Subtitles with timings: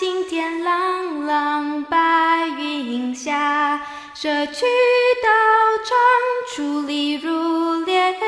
[0.00, 3.82] 青天朗朗，白云下，
[4.14, 4.64] 社区
[5.22, 5.28] 道
[5.84, 5.98] 场，
[6.56, 8.18] 矗立如莲花。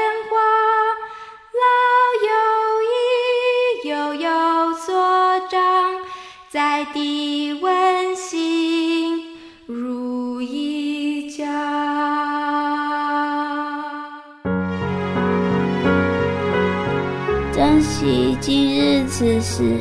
[1.63, 1.65] 老
[2.29, 2.31] 友
[2.93, 5.95] 谊，悠有所长，
[6.51, 11.47] 在地温馨如一家。
[17.55, 19.81] 珍惜今日此时，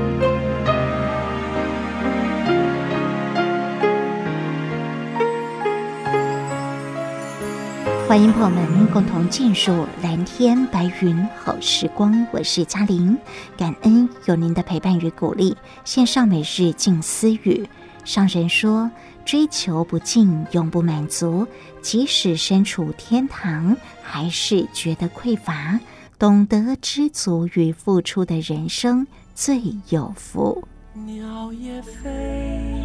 [8.11, 13.17] 欢迎朋友们共同进入蓝天白云好时光，我是嘉玲，
[13.55, 15.55] 感恩有您的陪伴与鼓励。
[15.85, 17.65] 献上每日静思语：
[18.03, 18.91] 上人说，
[19.23, 21.47] 追求不尽，永不满足；
[21.81, 25.79] 即使身处天堂，还是觉得匮乏。
[26.19, 30.67] 懂得知足与付出的人生最有福。
[31.05, 32.83] 鸟也飞，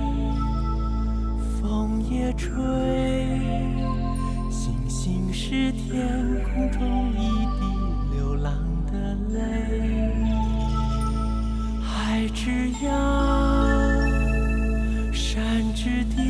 [1.61, 2.55] 风也吹。
[5.07, 6.05] 星是天
[6.43, 7.63] 空中一滴
[8.17, 8.53] 流浪
[8.91, 8.93] 的
[9.33, 9.39] 泪，
[11.81, 12.91] 海之洋，
[15.13, 16.27] 山之巅，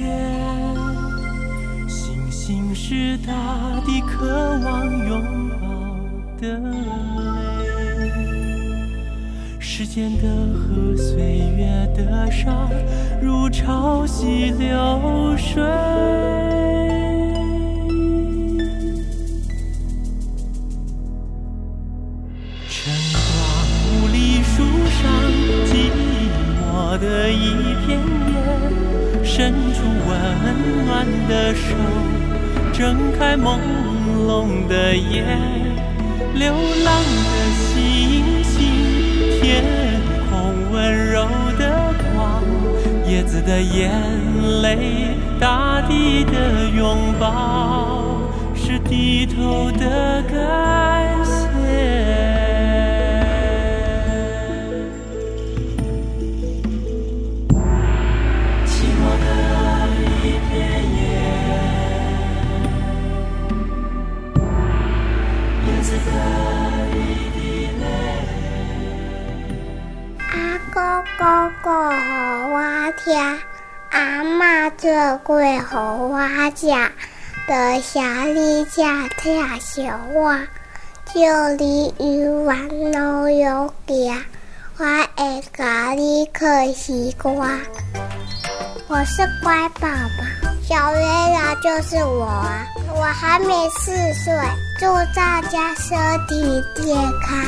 [1.89, 3.33] 星星是大
[3.87, 4.27] 地渴
[4.63, 5.65] 望拥抱
[6.39, 6.77] 的泪。
[9.59, 11.65] 时间的河，岁月
[11.97, 12.69] 的沙，
[13.23, 15.65] 如潮汐流水。
[30.09, 31.75] 温暖的手，
[32.73, 33.59] 睁开朦
[34.27, 35.39] 胧的眼，
[36.35, 36.53] 流
[36.85, 37.03] 浪
[37.33, 38.61] 的星星，
[39.41, 39.65] 天
[40.31, 40.31] 空
[40.73, 41.27] 温柔
[41.59, 42.43] 的光，
[43.09, 43.91] 叶子的眼
[44.63, 48.05] 泪，大地的拥抱，
[48.55, 51.06] 是低头的感
[71.67, 73.41] 哥哥和我听，
[73.91, 74.89] 阿妈做
[75.25, 76.17] 粿和我
[76.55, 76.69] 吃，
[77.49, 78.83] 在山里吃
[79.19, 79.83] 甜小
[80.15, 80.47] 碗，
[81.13, 81.21] 酒
[81.59, 84.23] 里有碗老友家，
[84.79, 84.85] 我
[85.17, 87.35] 爱咖喱嗑西瓜。
[88.87, 92.29] 我是乖宝宝，小月亮就是我，
[92.95, 93.91] 我还没四
[94.23, 94.33] 岁，
[94.79, 97.45] 祝大家身体健康，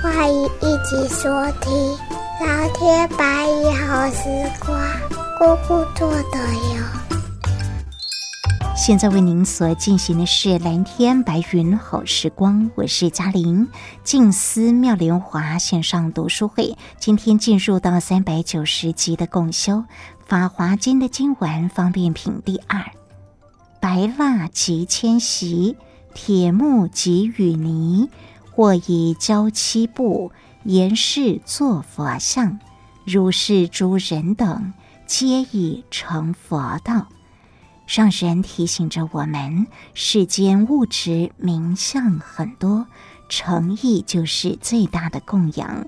[0.00, 1.28] 欢迎一起收
[1.60, 2.13] 听。
[2.44, 4.28] 蓝天白云好时
[4.60, 4.78] 光，
[5.38, 6.38] 姑姑做的
[6.74, 6.84] 哟。
[8.76, 13.66] 现在为您所进行的是蓝天白云好时光，我是嘉玲。
[14.02, 19.76] 静思妙莲华线上读书会，今天进入到三百九十集的共修
[20.26, 22.84] 《法华经》的经文方便品第二。
[23.80, 25.78] 白蜡即铅锡，
[26.12, 28.10] 铁木即雨泥，
[28.50, 30.30] 或以胶漆布。
[30.64, 32.58] 严饰作佛像，
[33.04, 34.72] 如是诸人等，
[35.06, 37.08] 皆已成佛道。
[37.86, 42.86] 上神提醒着我们：世间物质名相很多，
[43.28, 45.86] 诚意就是最大的供养。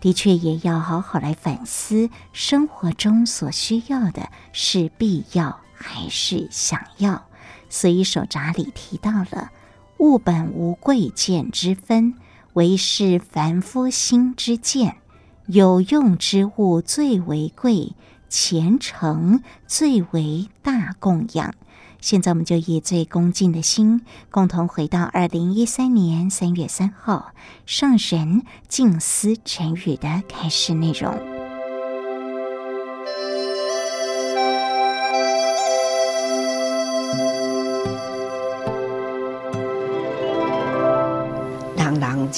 [0.00, 7.26] 的确，也要好好来反思，生活中所需要的是必要还是想要。
[7.68, 9.50] 所以手札里提到了
[9.98, 12.14] 物本无贵贱之分。
[12.56, 14.96] 唯是凡夫心之见，
[15.44, 17.92] 有用之物最为贵，
[18.30, 21.52] 虔诚最为大供养。
[22.00, 24.00] 现在，我们就以最恭敬的心，
[24.30, 27.32] 共同回到二零一三年三月三号
[27.66, 31.35] 上人静思晨语的开示内容。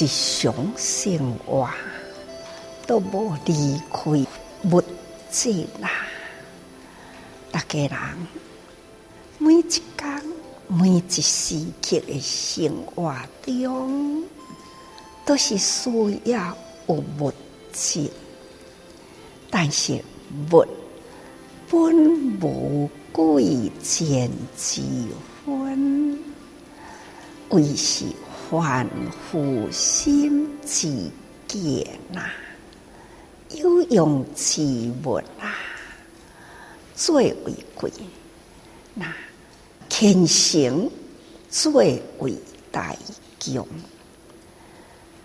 [0.01, 1.69] 一生生活
[2.87, 4.11] 都无离开
[4.71, 4.81] 物
[5.29, 5.91] 质啦。
[7.51, 7.91] 大家人
[9.39, 10.23] 每一天、
[10.69, 13.13] 每一时刻的生活
[13.45, 14.23] 中，
[15.27, 15.91] 都是需
[16.27, 16.57] 要
[16.87, 17.33] 有物
[17.73, 18.09] 质，
[19.51, 20.01] 但是
[20.53, 20.65] 物
[21.69, 24.81] 本无贵贱之
[25.45, 26.17] 分，
[27.49, 28.05] 唯是
[28.51, 28.89] 凡
[29.31, 30.89] 夫心之
[31.47, 32.31] 见呐。
[33.51, 34.63] 有用之
[35.05, 35.55] 物啊，
[36.95, 37.91] 最为贵；
[38.95, 39.07] 那
[39.89, 40.91] 虔诚
[41.51, 42.35] 最为
[42.71, 42.95] 大
[43.39, 43.67] 强。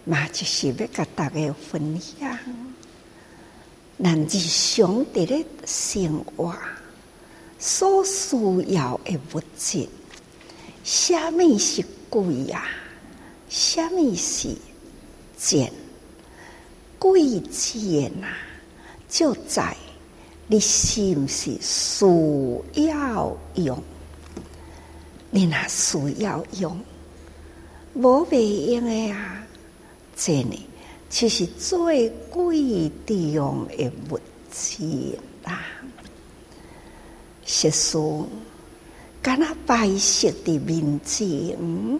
[0.06, 2.38] 嘛，就是要甲大家分享，
[4.02, 6.54] 咱日常伫咧生活
[7.60, 8.36] 所需
[8.74, 9.88] 要的物质，
[10.84, 12.66] 啥物是贵呀？
[13.54, 14.50] 啥物是
[15.38, 15.72] 贱？
[16.98, 18.36] 贵贱啊，
[19.08, 19.78] 就在
[20.48, 22.08] 你是毋是需
[22.88, 23.84] 要用？
[25.30, 26.82] 你若需要用，
[27.94, 29.46] 无袂用的啊！
[30.16, 30.60] 这呢，
[31.12, 34.20] 其实最贵重的物
[34.52, 35.64] 质啦。
[37.46, 38.00] 世事，
[39.22, 42.00] 敢若摆设的面前啊，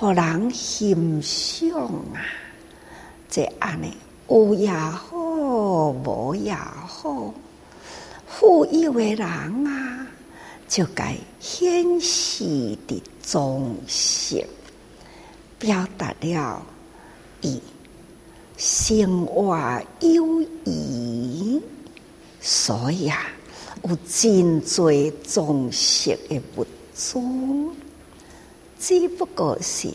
[0.00, 1.78] 互人欣赏
[2.14, 2.24] 啊。
[3.28, 3.94] 这安尼
[4.30, 5.14] 有也好，
[5.90, 7.34] 无也好，
[8.26, 9.28] 富有的人
[9.66, 10.06] 啊，
[10.66, 12.46] 就该显示
[12.88, 14.42] 的忠实。
[15.58, 16.62] 表达了
[17.42, 17.60] 以
[18.56, 21.60] 生活有余，
[22.40, 23.18] 所以啊，
[23.82, 24.90] 有真多
[25.24, 26.64] 装饰的物
[26.94, 27.18] 质，
[28.80, 29.92] 只不过是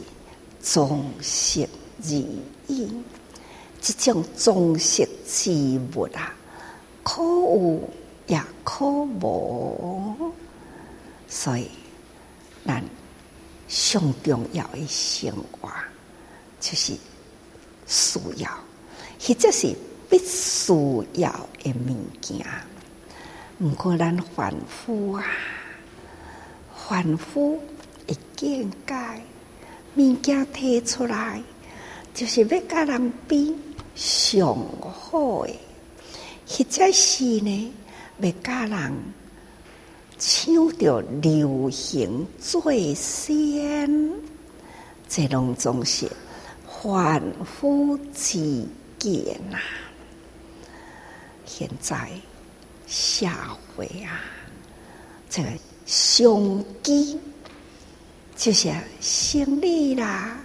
[0.62, 1.68] 装饰
[2.04, 2.10] 而
[2.68, 3.04] 已。
[3.82, 5.52] 这种装饰之
[5.96, 6.34] 物啊，
[7.04, 7.82] 可有
[8.28, 10.32] 也可无，
[11.28, 11.70] 所以
[12.66, 12.82] 咱。
[13.68, 15.68] 上重要的生活
[16.60, 16.94] 就是
[17.88, 18.48] 需要，
[19.20, 19.76] 或者是
[20.08, 20.72] 必须
[21.14, 21.32] 要
[21.64, 22.46] 的物件。
[23.60, 25.26] 毋过咱凡夫啊，
[26.88, 27.60] 凡夫
[28.36, 29.22] 见解
[29.96, 31.42] 物件提出来，
[32.14, 33.56] 就是要甲人比
[33.96, 35.58] 上好诶，
[36.48, 37.74] 或者是呢，
[38.20, 38.94] 要甲人。
[40.18, 44.14] 抢着流行最先，
[45.10, 46.10] 这拢总是
[46.66, 48.66] 凡夫之
[48.98, 49.60] 见呐。
[51.46, 52.10] 现在
[52.88, 53.28] 社
[53.76, 54.22] 会啊，
[55.30, 55.50] 这个
[55.86, 57.20] 商机
[58.36, 60.38] 就是生理啦、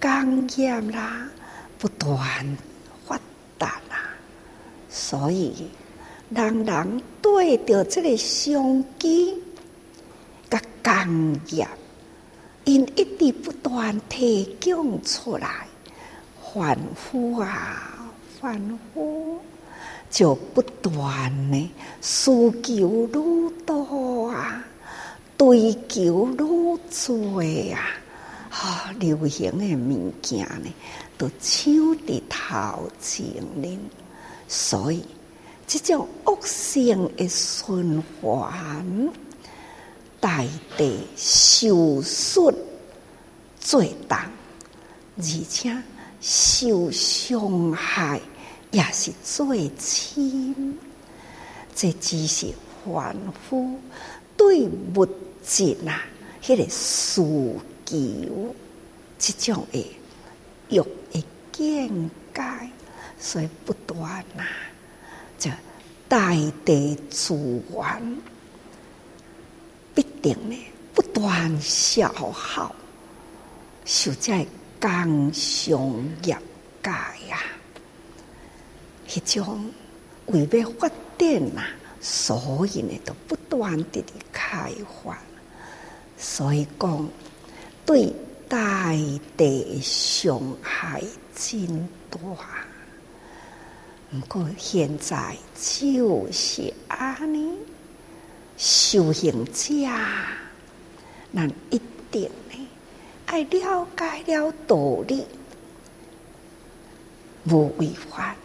[0.00, 1.26] 工业啦，
[1.78, 2.18] 不断
[3.06, 3.18] 发
[3.58, 4.10] 达啦，
[4.88, 5.68] 所以。
[6.34, 9.34] 人人对着这个商机、
[10.48, 11.68] 甲工业，
[12.64, 15.66] 因一直不断提供出来，
[16.54, 19.38] 凡夫啊，凡夫
[20.08, 21.70] 就不断的
[22.00, 22.30] 需
[22.62, 24.64] 求愈多啊，
[25.42, 27.40] 追求愈多
[27.74, 27.82] 啊，
[28.48, 30.72] 哈、流行的物件呢，
[31.18, 33.26] 都抢伫头前
[33.60, 33.78] 呢，
[34.46, 35.04] 所以。
[35.66, 39.10] 这种恶性的循环，
[40.20, 40.44] 大
[40.76, 42.54] 地受损
[43.58, 44.30] 最大，
[45.16, 45.74] 而且
[46.20, 48.20] 受伤害
[48.70, 50.78] 也是最轻。
[51.74, 52.48] 这只是
[52.84, 53.16] 凡
[53.48, 53.80] 夫
[54.36, 55.08] 对物
[55.44, 56.00] 质呐，
[56.42, 57.22] 迄个需
[57.84, 58.54] 求，
[59.18, 59.86] 即种诶
[60.68, 60.80] 欲
[61.12, 62.70] 的见解，
[63.18, 64.44] 所以不断呐。
[65.38, 65.50] 这
[66.08, 66.32] 大
[66.64, 68.16] 地资源
[69.94, 70.56] 必定呢
[70.94, 72.74] 不断消耗，
[73.84, 74.46] 受在
[74.78, 75.94] 刚商
[76.24, 76.36] 业
[76.82, 76.90] 界
[77.28, 77.38] 呀，
[79.08, 79.70] 迄种
[80.26, 81.62] 为要发展呐，
[82.00, 84.70] 所以呢都不断地的开
[85.04, 85.18] 发，
[86.24, 87.08] 所以讲
[87.84, 88.14] 对
[88.48, 88.94] 大
[89.36, 91.02] 地伤害
[91.34, 92.18] 真大。
[94.08, 97.58] 不过现在就是安尼，
[98.56, 99.74] 修行者，
[101.34, 102.68] 咱一定呢
[103.26, 104.76] 爱了解了道
[105.08, 105.26] 理，
[107.50, 108.36] 无违法，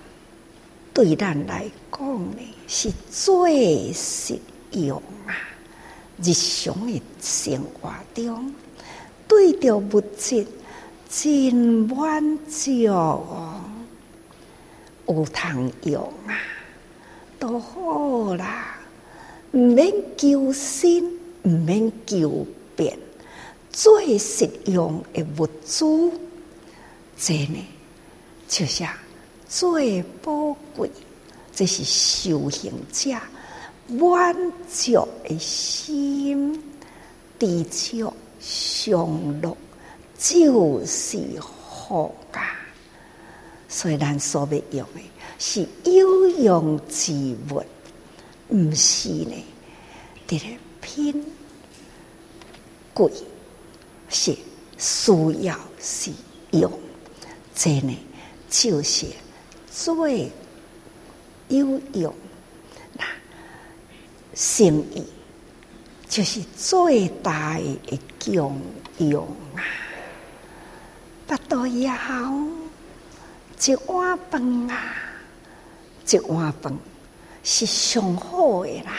[0.93, 4.39] 对咱来讲呢是最实
[4.71, 5.35] 用啊！
[6.23, 8.53] 日常的生活中，
[9.27, 10.45] 对着物质
[11.09, 12.69] 真满足。
[15.09, 16.35] 有通用啊！
[17.39, 18.77] 都好啦，
[19.51, 21.07] 毋免求新，
[21.43, 22.45] 毋免求
[22.75, 22.97] 变，
[23.71, 25.85] 最实用的物资，
[27.17, 27.65] 真呢，
[28.49, 28.85] 就是
[29.47, 30.91] 最宝贵，
[31.53, 33.11] 这是修行者
[33.87, 34.35] 满
[34.69, 36.61] 足的心，
[37.39, 39.57] 知足常乐，
[40.17, 42.59] 就是好啊！
[43.69, 45.01] 所以咱所要用的。
[45.39, 47.13] 是有用之
[47.51, 47.63] 物，
[48.49, 49.45] 毋是呢？
[50.27, 51.25] 伫咧品
[52.93, 53.11] 贵，
[54.09, 54.35] 是
[54.77, 55.11] 需
[55.43, 56.11] 要是
[56.51, 56.71] 用，
[57.55, 57.95] 这呢
[58.49, 59.05] 就是
[59.71, 60.31] 最
[61.49, 62.13] 有用。
[64.37, 65.03] 心意
[66.07, 68.61] 就是最大的功
[68.99, 69.65] 用啊！
[71.25, 72.51] 巴肚枵，
[73.65, 74.93] 一碗饭啊！
[76.07, 76.77] 一碗饭
[77.43, 78.93] 是上好的啦，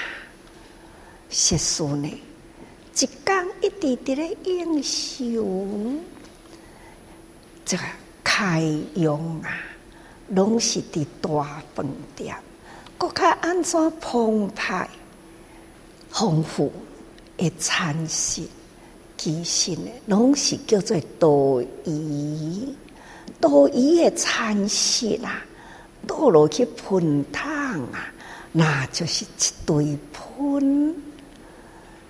[1.30, 6.00] 实事呢，一天一直伫咧应酬，
[7.64, 7.84] 这个
[8.24, 8.60] 开
[8.96, 9.56] 用啊，
[10.30, 12.36] 拢是伫大饭店，
[12.98, 14.88] 阁较安怎澎湃、
[16.10, 16.72] 丰富
[17.36, 18.42] 的餐食，
[19.16, 22.68] 其实呢，拢是叫做多余、
[23.40, 25.42] 多余的餐食啦。
[26.06, 28.12] 倒落去喷汤啊，
[28.52, 30.94] 那就是一堆喷。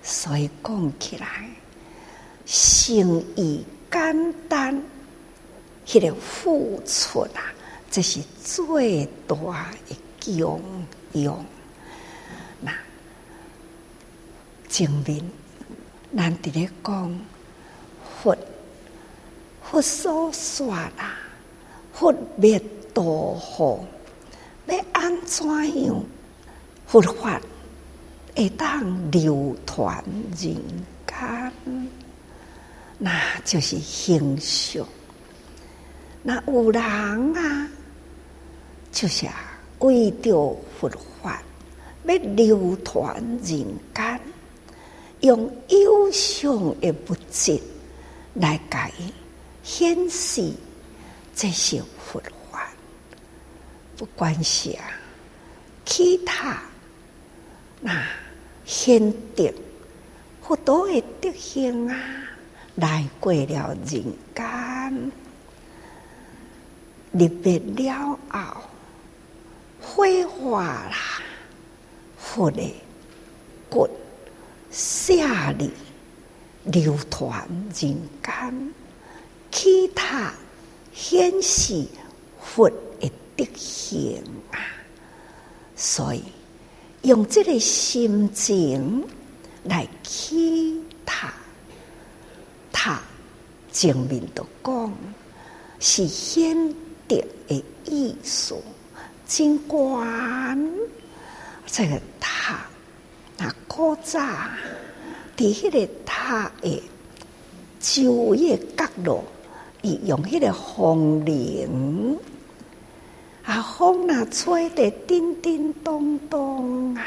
[0.01, 1.49] 所以讲起来，
[2.45, 4.81] 心意简单，
[5.85, 7.51] 迄个付出啊，
[7.91, 9.35] 这是最大
[9.87, 10.61] 的功
[11.13, 11.43] 用。
[12.61, 12.71] 那
[14.69, 15.29] 证明
[16.15, 17.19] 咱伫咧讲
[18.21, 18.37] 佛，
[19.61, 21.17] 佛所说啦，
[21.91, 22.61] 佛灭。
[22.91, 23.79] 多好，
[24.65, 25.45] 要安怎
[25.85, 26.03] 样？
[26.87, 27.39] 佛法
[28.35, 30.03] 会当流传
[30.35, 30.57] 人
[31.07, 31.51] 间，
[32.97, 34.83] 那就是形象。
[36.23, 36.81] 那有人
[37.37, 37.69] 啊，
[38.91, 39.27] 就是
[39.77, 40.89] 为着佛
[41.21, 41.41] 法
[42.05, 44.19] 要流传人间，
[45.21, 47.59] 用有相的物质
[48.35, 48.91] 来改
[49.63, 50.51] 显示
[51.35, 52.21] 这些佛
[52.51, 52.69] 法。
[53.97, 54.91] 不管是啊，
[55.85, 56.57] 其他
[57.81, 58.05] 那
[58.65, 59.51] 显德
[60.41, 61.99] 佛陀的德行啊，
[62.75, 65.11] 来过了人间，
[67.11, 68.61] 入灭了后，
[69.81, 70.95] 挥发啦，
[72.17, 72.61] 佛的
[73.69, 73.89] 骨
[74.71, 75.13] 舍
[75.57, 75.71] 利
[76.65, 78.73] 流传人间，
[79.51, 80.33] 其他
[80.93, 81.85] 显示
[82.41, 82.75] 佛的。
[83.39, 84.21] 德行
[84.51, 84.59] 啊，
[85.73, 86.21] 所以
[87.03, 89.07] 用这个心情
[89.63, 91.33] 来去他，
[92.69, 92.99] 他
[93.71, 94.93] 前面的讲
[95.79, 96.53] 是显
[97.07, 97.15] 德
[97.47, 98.61] 的意思，
[99.25, 100.69] 尽管
[101.65, 102.59] 这个他
[103.41, 104.19] 那古早
[105.37, 106.83] 在迄个他的
[107.81, 109.23] 昼夜角落，
[109.81, 112.19] 伊用迄个风铃。
[113.45, 117.03] 啊，风那吹得叮叮咚咚啊！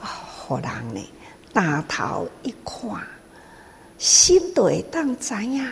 [0.00, 1.00] 哦，好人呢，
[1.52, 2.88] 打头一看，
[3.98, 5.68] 心都会当知影，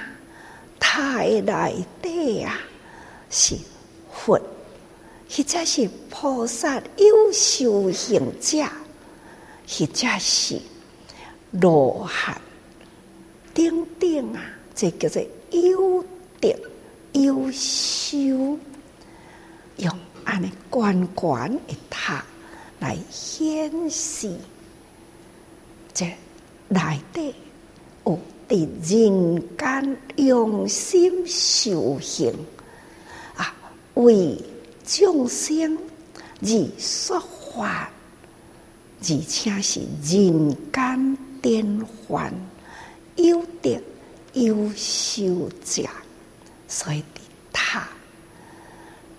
[0.81, 2.59] 太内底啊，
[3.31, 3.55] 是
[4.13, 4.41] 佛，
[5.31, 8.67] 或者是菩萨有修行者，
[9.67, 10.61] 或者是
[11.51, 12.41] 罗汉，
[13.55, 14.43] 等等啊，
[14.75, 16.05] 这叫做有
[16.41, 16.55] 德
[17.13, 18.59] 优修。
[19.79, 19.91] 用
[20.25, 22.25] 安尼观观的塔
[22.79, 24.31] 来显示，
[25.95, 26.07] 这
[26.69, 27.35] 内底
[28.05, 32.33] 有伫人间用心修行
[33.35, 33.55] 啊，
[33.95, 34.39] 为
[34.87, 35.77] 众生
[36.43, 37.19] 而说
[37.55, 37.91] 法，
[39.05, 42.33] 而且是人间典范，
[43.17, 43.77] 有德
[44.33, 45.83] 有修者，
[46.69, 47.03] 所以
[47.53, 47.89] 塔。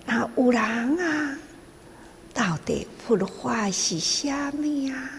[0.06, 0.62] 那有人
[0.98, 1.38] 啊，
[2.32, 5.10] 到底佛法是啥物啊？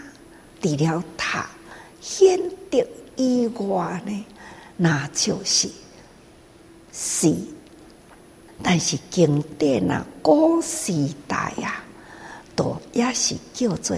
[0.61, 1.45] 除了他
[2.01, 2.39] 显
[2.71, 2.83] 德
[3.15, 4.25] 以外呢，
[4.77, 5.69] 那就是
[6.91, 7.35] 是。
[8.63, 11.83] 但是经典啊，古时代啊，
[12.55, 13.95] 都也是叫做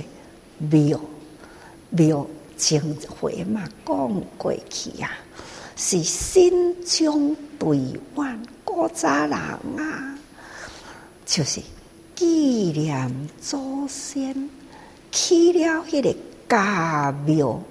[0.57, 0.99] 庙
[1.89, 5.11] 庙正回嘛，讲过去啊，
[5.75, 7.77] 是心中对
[8.15, 10.17] 愿古早人啊。
[11.25, 11.61] 就是
[12.15, 14.49] 纪念祖先，
[15.11, 16.15] 去了迄个
[16.47, 17.61] 家庙，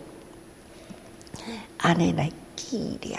[1.79, 3.19] 安尼来纪念，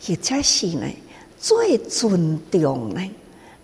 [0.00, 0.88] 或者是呢
[1.38, 3.10] 最尊重呢，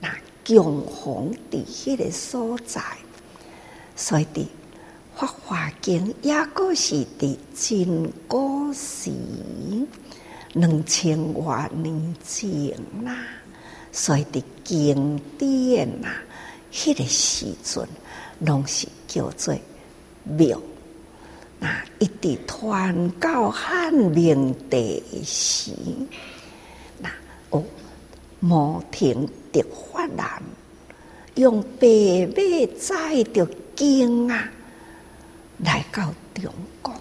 [0.01, 0.09] 那
[0.45, 2.83] 供奉伫迄个所在，
[3.97, 4.41] 所以伫
[5.21, 9.11] 《法华经》也阁是伫真古时
[10.55, 12.73] 两千多年前
[13.05, 13.15] 啦，
[13.93, 16.09] 所以伫经典啊，
[16.73, 17.87] 迄个时阵
[18.39, 19.55] 拢是叫做
[20.25, 20.59] 庙。
[21.59, 25.71] 那一直传到汉明帝时，
[26.99, 27.11] 那
[27.51, 27.63] 哦，
[28.39, 29.15] 摩天
[29.53, 29.63] 的
[29.93, 30.43] 法兰
[31.35, 31.87] 用白
[32.29, 33.47] 马载着
[33.77, 34.51] 经啊，
[35.65, 36.53] 来到中
[36.83, 36.93] 国。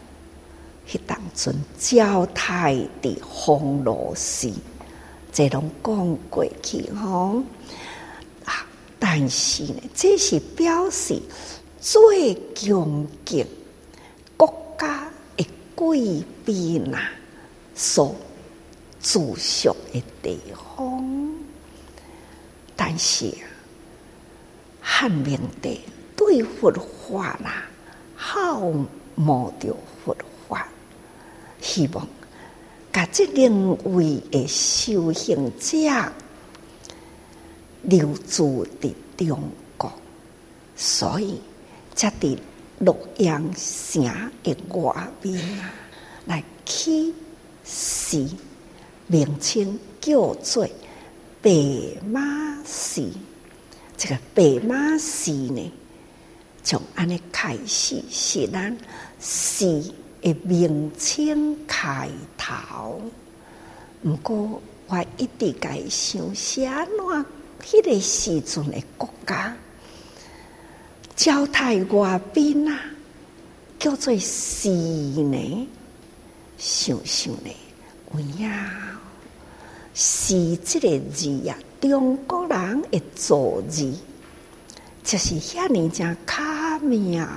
[0.87, 4.51] 迄当阵交泰的封罗寺，
[5.31, 7.43] 这拢讲过去吼
[8.43, 8.65] 啊，
[8.97, 11.21] 但是呢，这是表示
[11.79, 13.45] 最强劲
[14.35, 17.11] 国家的贵宾啊，
[17.75, 18.15] 所
[18.99, 20.39] 住宿的地
[20.75, 21.35] 方。
[22.75, 23.45] 但是啊
[24.81, 25.81] 汉明帝
[26.15, 27.68] 对佛法啦，
[28.21, 28.59] 好
[29.15, 29.73] 慕着
[30.03, 30.13] 佛
[30.49, 30.67] 法。
[31.61, 32.05] 希望
[32.91, 35.77] 把这两位的修行者
[37.81, 39.41] 留住在中
[39.77, 39.91] 国，
[40.75, 41.39] 所以
[41.95, 42.37] 才在
[42.79, 44.03] 洛阳城
[44.43, 45.41] 的外面，
[46.25, 47.13] 来起
[47.63, 48.27] 寺，
[49.07, 50.67] 名称叫做
[51.41, 51.51] 白
[52.05, 52.21] 马
[52.65, 53.09] 寺。
[53.97, 55.71] 这个白马寺呢，
[56.69, 58.77] 从安尼开始是咱
[59.19, 59.91] 寺。
[60.21, 62.07] 诶，名称开
[62.37, 63.01] 头，
[64.03, 67.25] 毋过我一直在想，是安怎
[67.65, 69.55] 迄个时阵的国家，
[71.15, 72.79] 交泰外宾啊，
[73.79, 75.67] 叫做寺呢？
[76.57, 77.49] 想想呢，
[78.13, 78.51] 有影
[79.93, 83.91] 寺这个字啊，中国人的造字，
[85.09, 87.27] 就是遐尔正巧妙。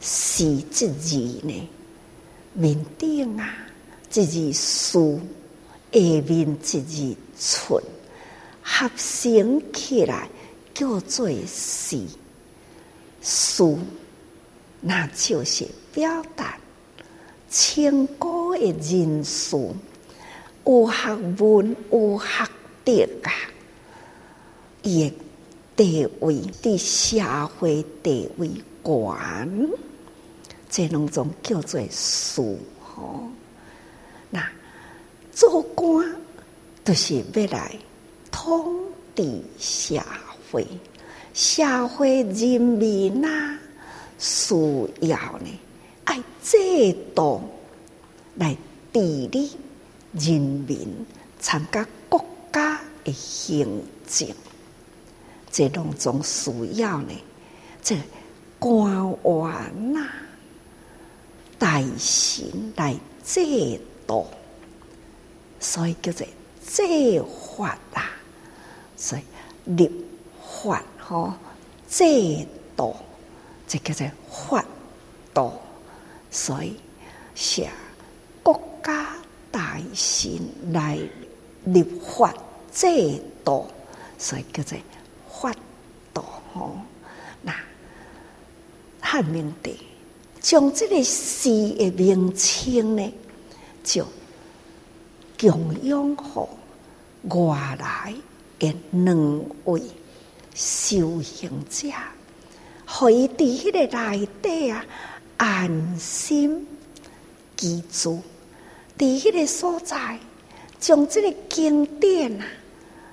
[0.00, 1.68] 是这字呢，
[2.54, 3.54] 面顶啊，
[4.08, 5.20] 这字书，
[5.92, 7.84] 下面这字寸，
[8.62, 10.26] 合成起来
[10.72, 11.98] 叫做是
[13.20, 13.78] 书，
[14.80, 16.58] 那就是表达
[17.50, 19.58] 千古的人士
[20.64, 22.48] 有学问、有学
[22.82, 23.30] 德啊，
[24.82, 25.14] 伊的
[25.76, 28.50] 地位伫社会地位
[28.84, 29.70] 悬。
[30.70, 32.42] 这两种叫做士，
[32.80, 33.28] 吼，
[34.30, 34.42] 那
[35.30, 36.16] 做官
[36.82, 37.76] 就是要来
[38.30, 38.74] 统
[39.14, 40.02] 治社
[40.50, 40.66] 会，
[41.34, 43.58] 社会人民、啊、
[44.18, 44.54] 需
[45.00, 45.58] 要呢，
[46.04, 47.42] 爱制度
[48.36, 48.56] 来
[48.94, 49.50] 治理
[50.12, 50.88] 人民，
[51.38, 54.26] 参加国家的行政，
[55.52, 57.12] 这两种需要呢，
[57.80, 57.96] 这
[58.58, 58.90] 官
[59.22, 60.12] 员呐、啊。
[61.58, 64.26] 大神来制度，
[65.60, 66.26] 所以叫做
[66.66, 68.10] 制法啊。
[68.96, 69.22] 所以
[69.66, 69.88] 立
[70.60, 71.32] 法吼，
[71.88, 72.44] 制
[72.76, 72.96] 度，
[73.68, 74.64] 这叫做法
[75.32, 75.52] 度。
[76.32, 76.80] 所以
[77.36, 77.64] 是
[78.42, 79.06] 国家
[79.52, 80.40] 大神
[80.72, 80.98] 来
[81.66, 82.34] 立法
[82.72, 83.66] 制度，
[84.18, 84.76] 所以叫做
[86.54, 86.76] 吼。
[87.42, 87.54] 那
[89.00, 89.76] 汉明帝。
[90.40, 93.14] 将这个寺的名称呢，
[93.84, 94.04] 就
[95.38, 98.12] 供养给外来
[98.58, 99.80] 的两位
[100.52, 101.88] 修行者，
[102.84, 104.84] 可以伫迄个内底啊
[105.36, 106.66] 安心
[107.56, 108.20] 居住，
[108.98, 110.18] 伫迄个所在，
[110.80, 112.44] 将这个经典啊，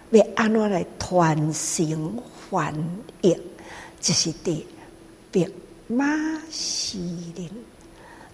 [0.10, 2.74] 要安怎来传承翻
[3.22, 3.38] 译，
[4.02, 4.66] 就是对
[5.32, 5.50] 别。
[5.92, 6.06] 马
[6.52, 7.00] 西
[7.36, 7.50] 林，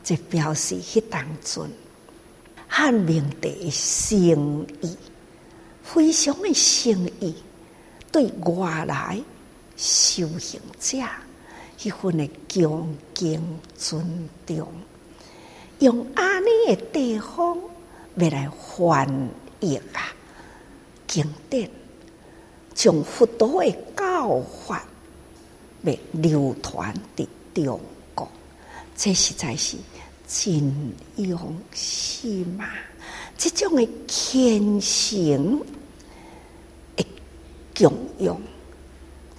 [0.03, 1.71] 这表示迄当阵
[2.67, 4.97] 汉明帝的诚意，
[5.81, 7.33] 非常的诚意，
[8.11, 9.21] 对外来
[9.77, 10.97] 修行者，
[11.79, 13.41] 迄份的恭敬
[13.77, 14.67] 尊重，
[15.79, 17.57] 用安尼的地方
[18.15, 19.29] 要来翻
[19.61, 20.11] 译啊
[21.07, 21.71] 经典，
[22.75, 24.85] 将佛陀的教法
[25.81, 27.27] 要流传的。
[27.55, 27.79] 中
[28.13, 28.29] 国，
[28.97, 29.77] 这实在是
[30.27, 32.67] 真用心嘛！
[33.37, 35.65] 这种的虔诚
[36.97, 37.05] 的
[37.73, 38.37] 供养，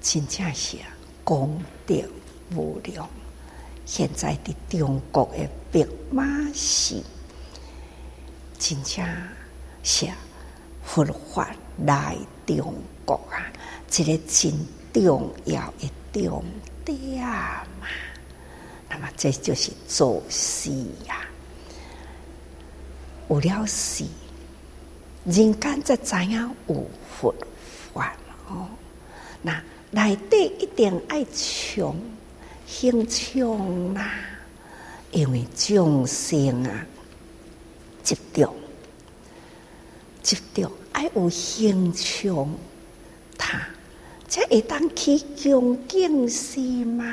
[0.01, 0.79] 真正是
[1.23, 2.03] 功德
[2.55, 3.07] 无量。
[3.85, 7.03] 现在的中国的白马寺，
[8.59, 9.05] 真正
[9.83, 10.07] 是
[10.83, 12.73] 佛法来中
[13.07, 13.51] 国啊，
[13.89, 14.53] 这个真
[14.93, 16.45] 重要的重
[16.85, 17.23] 点
[17.81, 17.87] 嘛。
[18.91, 20.71] 那么这就是做事
[21.07, 21.25] 呀，
[23.31, 24.05] 有了事，
[25.25, 26.87] 人间才知影有
[27.19, 27.35] 佛
[27.95, 28.15] 法
[28.49, 28.69] 哦。
[29.41, 31.97] 那内底一定爱穷。
[32.69, 33.45] 兴趣
[33.95, 34.11] 啦，
[35.13, 36.85] 因为众生啊，
[38.03, 38.53] 执着，
[40.21, 42.29] 执着爱有兴趣，
[43.39, 43.61] 他
[44.29, 47.05] 才会当去恭敬事嘛。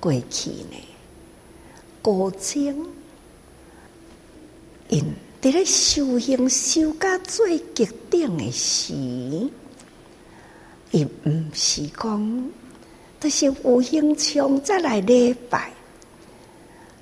[0.00, 0.76] 过去呢，
[2.02, 2.86] 古今
[4.88, 5.04] 因
[5.42, 8.94] 伫咧修行修到最极点的时，
[10.90, 12.50] 伊毋是讲。
[13.20, 15.72] 都是有兴趣再来礼拜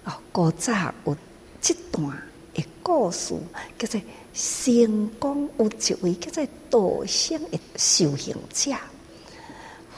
[0.04, 0.14] 哦。
[0.32, 0.72] 古早
[1.04, 1.14] 有
[1.60, 2.06] 这段
[2.54, 3.34] 的故事，
[3.78, 4.00] 叫做
[4.36, 8.70] 成功有一位叫做道生的修行者，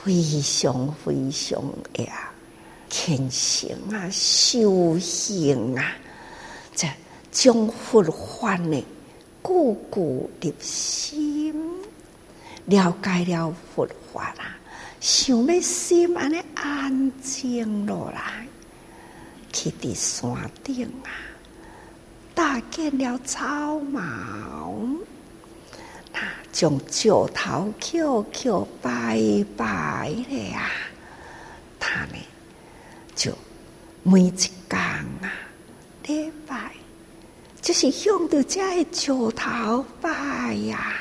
[0.04, 1.60] 非常非常
[2.04, 2.30] 呀
[2.88, 5.92] 虔诚啊，修行啊，
[6.72, 6.86] 这
[7.32, 8.80] 将佛法呢
[9.42, 11.52] 固固入心，
[12.66, 14.56] 了解了佛法啦。
[15.00, 18.46] 想要心安尼安静落来，
[19.52, 21.10] 去伫山顶啊，
[22.38, 24.72] 搭建了草茅，
[26.12, 26.20] 那
[26.52, 30.70] 将石头敲敲拜拜的啊，
[31.80, 32.14] 他呢
[33.16, 33.32] 就
[34.04, 35.32] 每一天啊
[36.04, 36.70] 礼拜，
[37.60, 40.94] 就是向着这个石头拜呀，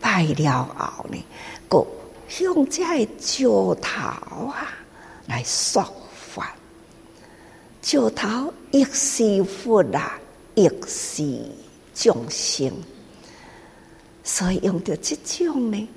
[0.00, 1.20] 拜了后呢，
[1.68, 1.84] 个。
[2.28, 4.68] 向这个石头啊
[5.26, 6.54] 来说法，
[7.82, 10.18] 石头亦是佛啊，
[10.54, 11.40] 亦是
[11.94, 12.72] 众生，
[14.22, 15.88] 所以用到这种呢，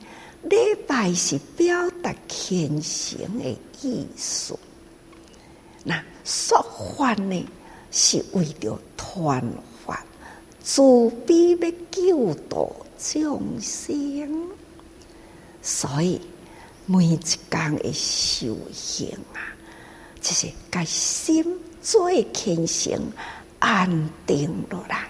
[0.43, 0.55] 礼
[0.87, 4.57] 拜是表达虔诚的意思。
[5.83, 6.61] 那说
[6.97, 7.45] 法呢，
[7.91, 9.43] 是为了传
[9.85, 10.05] 法，
[10.63, 14.49] 慈悲要救度众生。
[15.61, 16.19] 所以
[16.85, 19.53] 每一天的修行啊，
[20.21, 21.45] 就是把心
[21.81, 22.99] 最虔诚
[23.59, 25.07] 安定落来。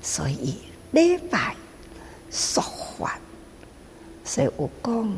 [0.00, 0.56] 所以
[0.92, 1.54] 礼拜
[2.30, 2.62] 说
[2.98, 3.18] 法，
[4.24, 5.16] 所以有讲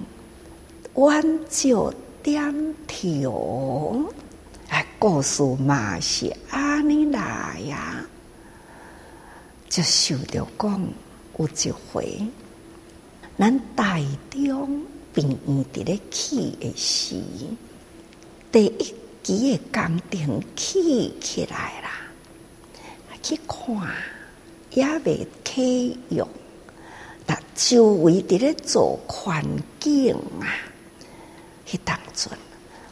[0.94, 1.92] 弯就
[2.22, 4.12] 点头，
[4.68, 8.04] 哎，故事嘛是安尼来呀，
[9.68, 10.88] 就受着讲
[11.38, 12.26] 有一回。
[13.38, 17.22] 咱大中病院伫咧起诶时，
[18.50, 21.97] 第一期诶工程起起来啦，
[23.22, 23.76] 去看
[24.70, 26.28] 也未启用，
[27.26, 29.44] 但周围伫咧做环
[29.80, 30.46] 境啊，
[31.66, 32.32] 迄当阵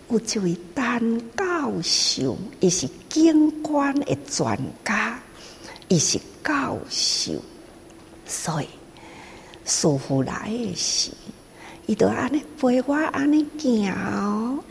[0.08, 5.18] 有一位陈教授，伊是景观的专家，
[5.88, 7.32] 伊是教授，
[8.26, 8.68] 所以。
[9.68, 11.10] 师傅来的时，
[11.86, 14.62] 伊就安尼陪我安尼行。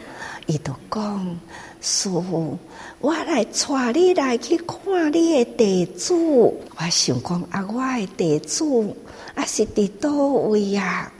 [0.47, 1.37] 伊就讲：
[1.81, 2.57] 师父，
[2.99, 6.59] 我来带你来去看你的地主。
[6.77, 8.95] 我想讲啊，我的地主
[9.35, 11.11] 啊是伫倒位啊？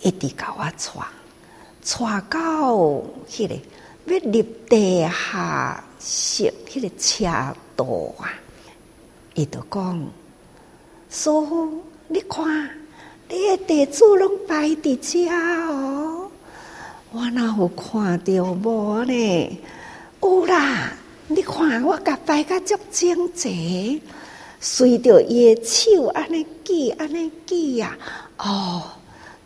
[0.00, 1.06] 一直甲我带，
[1.84, 2.74] 带到
[3.28, 3.54] 迄个
[4.06, 7.84] 要入地下室迄个车道
[8.18, 8.34] 啊。
[9.34, 10.06] 伊就讲：
[11.08, 11.82] 师父。
[12.08, 12.68] 你看，
[13.26, 16.21] 你的地主拢摆伫遮哦，
[17.14, 19.60] 我哪有看到无呢？
[20.22, 20.90] 有啦，
[21.28, 24.00] 你看我甲摆甲足整齐，
[24.58, 27.98] 随着伊的手安尼举安尼举呀，
[28.38, 28.82] 哦，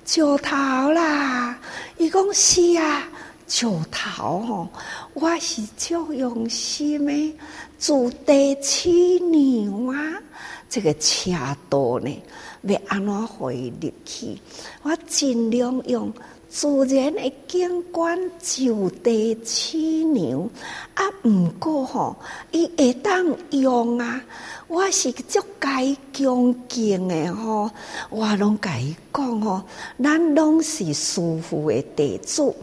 [0.04, 1.58] 石头啦，
[1.98, 3.02] 伊讲是啊，
[3.48, 4.68] 石头吼，
[5.14, 7.36] 我是足用心的，
[7.80, 10.22] 筑地起牛啊，
[10.68, 11.32] 这个车
[11.68, 12.16] 道呢。
[12.62, 14.36] 要安怎回入去？
[14.82, 16.12] 我尽量用
[16.48, 20.48] 自然的景观就地起牛
[20.94, 21.04] 啊！
[21.24, 22.16] 毋过吼，
[22.52, 24.22] 伊会当用啊！
[24.68, 27.70] 我是足该恭敬的吼，
[28.10, 29.62] 我拢甲伊讲吼，
[30.02, 32.54] 咱拢是师父的弟子，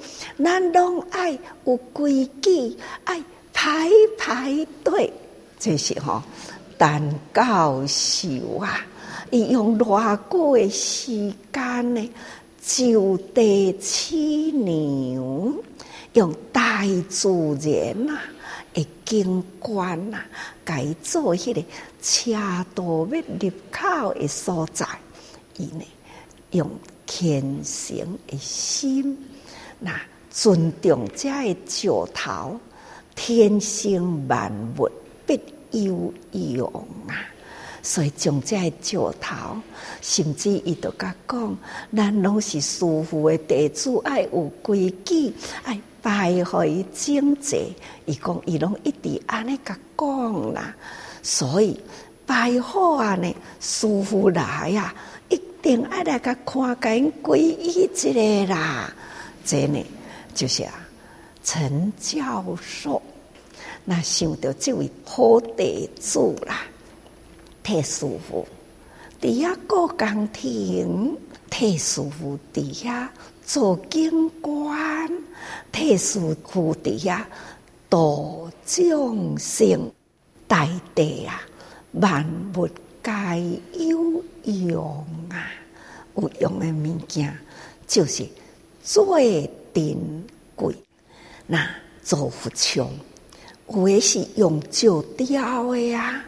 [0.44, 5.12] 咱拢爱有规矩，爱排排队，
[5.60, 6.24] 这是吼，
[6.80, 8.86] 陈教授啊！
[9.30, 12.10] 伊用偌久诶时间呢，
[12.66, 14.16] 就地取
[14.52, 15.62] 牛，
[16.14, 17.28] 用大自
[17.62, 18.18] 然呐
[18.74, 20.24] 的景观呐，
[20.64, 21.62] 改做迄个
[22.02, 22.32] 车
[22.74, 24.88] 道要入口的所在，
[25.58, 25.84] 伊呢
[26.52, 26.70] 用
[27.06, 29.18] 虔诚的心，
[29.80, 30.00] 那
[30.32, 32.58] 尊重这的石头，
[33.14, 34.90] 天生万物
[35.28, 35.38] 必
[35.72, 36.66] 有用
[37.08, 37.33] 啊！
[37.86, 39.36] 所以从这石头，
[40.02, 41.58] 甚至伊都甲讲，
[41.94, 45.34] 咱拢是师父的弟子，爱有规矩，
[45.66, 47.76] 爱拜互伊整齐。
[48.06, 50.74] 伊讲伊拢一直安尼甲讲啦。
[51.22, 51.78] 所以
[52.26, 54.96] 拜好啊呢，师父来呀，
[55.28, 58.94] 一定爱来甲看紧皈依一个啦。
[59.44, 59.86] 这呢，
[60.34, 60.74] 就是啊，
[61.44, 63.02] 陈教授，
[63.84, 66.62] 那想到这位好弟子啦。
[67.64, 68.46] 太师父
[69.22, 71.18] 伫遐过工程，
[71.50, 73.08] 替师父伫遐
[73.46, 75.10] 做景观，
[75.72, 77.24] 替师父伫遐
[77.90, 79.90] 度众生，
[80.46, 81.42] 大地啊，
[81.94, 82.68] 万物
[83.02, 83.12] 皆
[83.88, 85.50] 有用啊，
[86.16, 87.34] 有用的物件
[87.88, 88.28] 就是
[88.84, 90.76] 最珍贵。
[91.48, 91.66] 那
[92.04, 92.90] 做佛像，
[93.70, 96.26] 有的是用石雕的呀。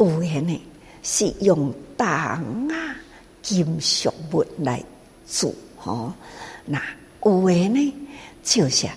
[0.00, 0.58] 有诶呢，
[1.02, 2.96] 是用铜啊、
[3.42, 4.82] 金属物来
[5.26, 6.10] 做吼。
[6.64, 6.82] 那
[7.22, 7.94] 有诶呢，
[8.42, 8.88] 就是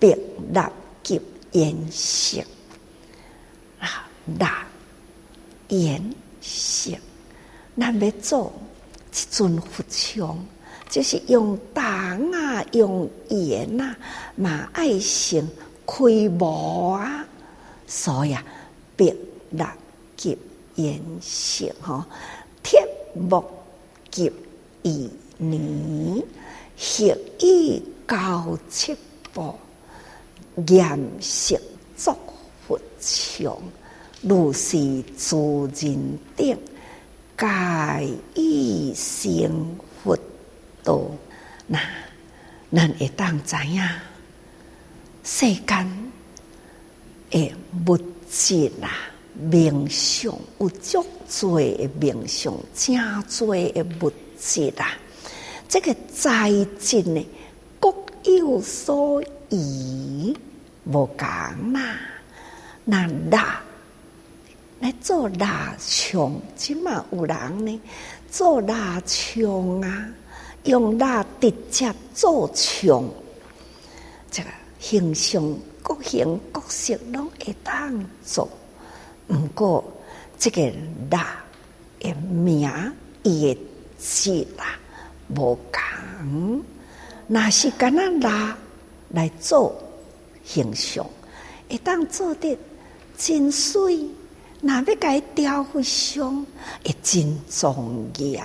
[0.00, 0.18] 白
[0.52, 0.68] 蜡
[1.04, 1.20] 及
[1.52, 2.40] 颜色
[3.78, 4.10] 啊，
[4.40, 4.66] 蜡
[5.68, 6.02] 颜
[6.40, 6.90] 色。
[7.78, 8.52] 咱要做
[9.12, 10.36] 一尊佛像，
[10.88, 11.82] 就是用铜
[12.32, 13.96] 啊、用颜啊，
[14.34, 15.46] 嘛爱先
[15.86, 17.24] 开模啊，
[17.86, 18.44] 所以啊，
[18.96, 19.14] 白
[19.52, 19.72] 蜡。
[20.20, 20.36] 及
[20.74, 22.04] 颜色吼，
[22.62, 23.42] 铁木
[24.10, 24.30] 及
[24.82, 26.22] 异泥，
[26.76, 28.94] 黑以高七
[29.32, 29.54] 步，
[30.66, 31.58] 颜色
[31.96, 32.14] 作
[32.68, 33.56] 佛像，
[34.20, 36.58] 如是诸人等，
[37.38, 40.18] 皆以成佛
[40.84, 41.00] 道。
[41.66, 41.80] 那
[42.70, 43.82] 咱会当知影，
[45.24, 46.12] 世间
[47.30, 47.54] 诶
[47.86, 47.96] 物
[48.28, 49.09] 质啦。
[49.40, 51.04] 名相有足
[51.40, 52.96] 多的名相，正
[53.38, 54.98] 多的物质啊！
[55.68, 57.26] 这个材质呢，
[57.78, 60.36] 各有所异，
[60.84, 61.96] 无共啦。
[62.84, 63.62] 那蜡
[64.80, 67.80] 来做蜡枪，即嘛有人呢
[68.30, 70.08] 做蜡枪啊，
[70.64, 73.08] 用蜡直接做枪，
[74.30, 74.48] 这个
[74.80, 78.48] 形象各形各色拢会当做。
[79.30, 79.84] 毋过，
[80.36, 80.72] 即个
[81.10, 81.42] 蜡
[82.00, 82.70] 的名
[83.22, 83.60] 伊的
[83.96, 84.76] 字啦
[85.28, 86.62] 无共，
[87.28, 88.58] 若是敢若蜡
[89.10, 89.74] 来做
[90.44, 91.06] 形象，
[91.68, 92.58] 会当做得
[93.16, 94.08] 真水，
[94.60, 96.44] 若要甲伊雕佛像，
[96.84, 98.44] 会真庄严。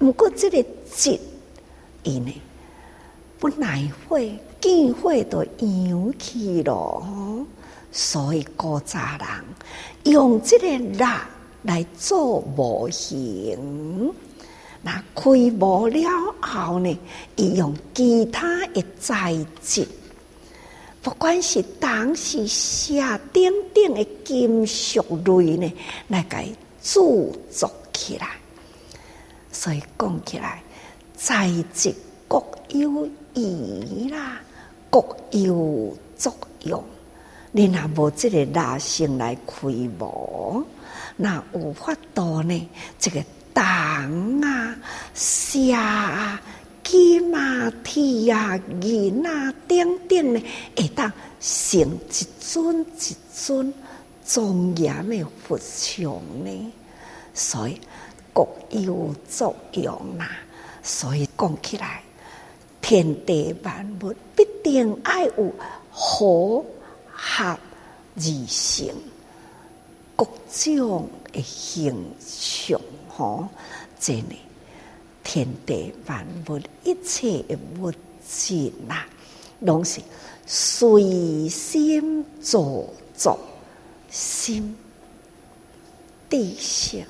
[0.00, 1.18] 毋过，即个字
[2.02, 2.32] 伊呢
[3.38, 4.18] 不耐火，
[4.60, 7.46] 见火都扬起咯。
[7.92, 11.28] 所以古早人用这个蜡
[11.62, 14.12] 来做模型，
[14.80, 16.08] 那开模了
[16.40, 16.98] 后呢，
[17.36, 19.86] 伊用其他的材质，
[21.02, 25.72] 不管是铜是锡等等的金属类呢，
[26.08, 26.50] 来给
[26.82, 26.98] 制
[27.50, 28.26] 作起来。
[29.52, 30.62] 所以讲起来，
[31.14, 31.94] 材质
[32.26, 34.40] 各有异啦，
[34.90, 36.82] 各有作用。
[37.54, 40.64] 你若无这个蜡性来开模，
[41.16, 42.68] 那有法度呢？
[42.98, 44.74] 这个铜啊、
[45.12, 46.40] 锡啊、
[46.82, 50.42] 金啊、铁啊、银啊等等呢，
[50.74, 53.74] 会当成一尊一尊
[54.24, 56.10] 庄严的佛像
[56.42, 56.72] 呢。
[57.34, 57.78] 所以
[58.32, 60.26] 各有作用啦。
[60.82, 62.02] 所以讲起来，
[62.80, 65.52] 天地万物必定爱有
[65.90, 66.64] 好。
[67.24, 67.56] 合
[68.16, 68.88] 而成
[70.16, 73.48] 各种的形象，吼，
[73.98, 74.36] 真呢，
[75.22, 77.92] 天地万物一切的物
[78.28, 79.04] 质呐，
[79.60, 80.00] 拢是
[80.46, 83.38] 随心所作，
[84.10, 84.76] 心
[86.28, 87.06] 地性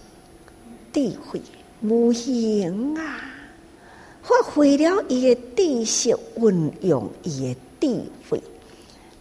[0.92, 1.40] 智慧
[1.81, 3.18] 无形啊，
[4.22, 8.42] 发挥了伊的知识，运用伊的智慧，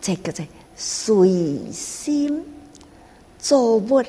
[0.02, 0.46] 这个在。
[0.76, 2.44] 随心
[3.40, 4.04] 作物，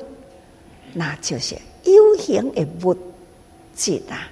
[0.93, 2.95] 那就是有形的物
[3.75, 4.29] 质啊。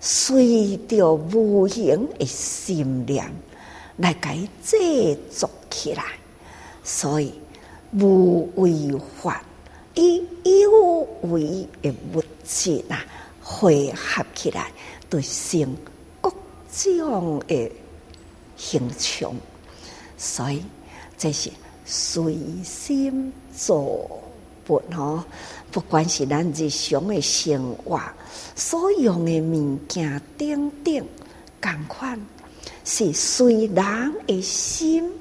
[0.00, 3.24] 随着无形的心念
[3.96, 6.04] 来给制作起来，
[6.82, 7.32] 所以
[7.92, 9.44] 无为法
[9.94, 13.04] 与有为的物质啊，
[13.40, 14.72] 汇合起来，
[15.08, 15.76] 对成
[16.20, 16.32] 各
[16.72, 17.70] 种的
[18.56, 19.32] 形象。
[20.18, 20.64] 所以
[21.16, 21.48] 这是
[21.94, 24.08] 随心所
[24.64, 25.22] 不哦，
[25.70, 28.00] 不管是咱日常的生活。
[28.56, 31.06] 所用的物件等等，
[31.60, 32.18] 共款
[32.82, 35.12] 是随人的心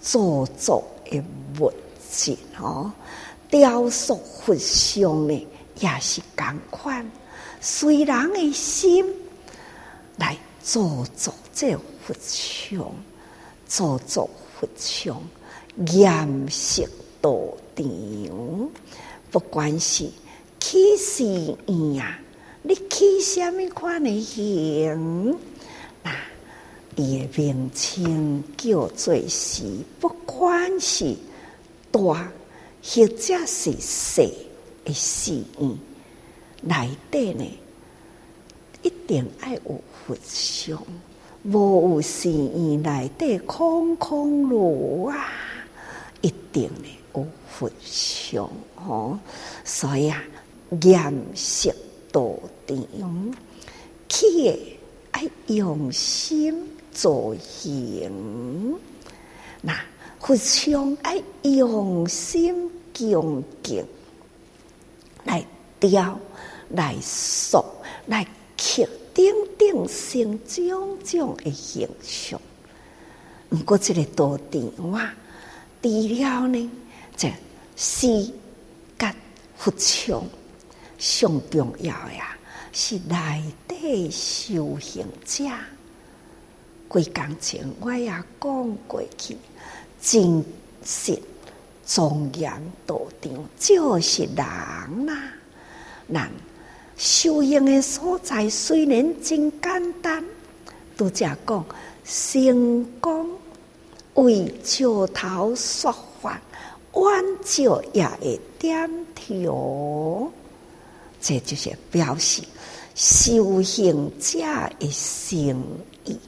[0.00, 1.22] 造作的
[1.60, 1.72] 物
[2.10, 2.90] 质哦。
[3.48, 5.46] 雕塑佛像呢，
[5.78, 7.08] 也是共款，
[7.60, 9.06] 随人的心
[10.16, 10.80] 来造
[11.16, 12.84] 作这佛像，
[13.68, 15.16] 造作佛像
[15.86, 16.84] 颜色
[17.20, 17.86] 多调，
[19.30, 20.08] 不管是
[20.58, 21.24] 起寺
[21.66, 22.18] 院啊。
[22.62, 25.34] 你起什么款的形？
[26.02, 26.12] 那
[26.94, 29.64] 伊的名称叫做是，
[29.98, 31.16] 不管是
[31.90, 32.00] 大
[32.82, 34.22] 或者是小
[34.84, 35.78] 的寺院，
[36.60, 37.58] 内底呢
[38.82, 40.78] 一定爱有佛像，
[41.44, 45.28] 无有寺院内底空空如啊，
[46.20, 49.18] 一定呢有佛像哦。
[49.64, 50.22] 所以啊，
[50.82, 51.74] 颜色。
[52.12, 53.34] 道场
[54.08, 54.58] 起的
[55.12, 58.76] 爱用心做形，
[59.60, 59.80] 那
[60.18, 63.86] 佛像爱用心恭敬
[65.22, 65.46] 来
[65.78, 66.18] 雕、
[66.70, 67.64] 来塑、
[68.06, 68.26] 来
[68.58, 69.24] 刻，等
[69.56, 72.40] 等成种种的形象。
[73.48, 75.14] 不过这个道场啊，
[75.82, 76.70] 除了呢，
[77.16, 77.32] 这
[77.76, 78.32] 是
[78.98, 79.14] 甲
[79.56, 80.22] 佛像。
[80.98, 82.36] 上重要呀，
[82.74, 85.44] 是内底修行者。
[86.88, 89.34] 规工前我也讲过去，
[89.98, 90.44] 真
[90.84, 91.18] 实
[91.86, 92.52] 庄严
[92.86, 95.32] 道场就是人呐、啊。
[96.08, 96.30] 人
[96.98, 100.22] 修行的所在虽然真简单，
[100.98, 101.64] 拄则讲
[102.04, 103.26] 成功
[104.14, 106.40] 为石头说法，
[106.92, 110.30] 弯石也会点头。
[111.20, 112.42] 这就是表示
[112.94, 114.38] 修行者
[114.78, 115.62] 的心
[116.04, 116.18] 意，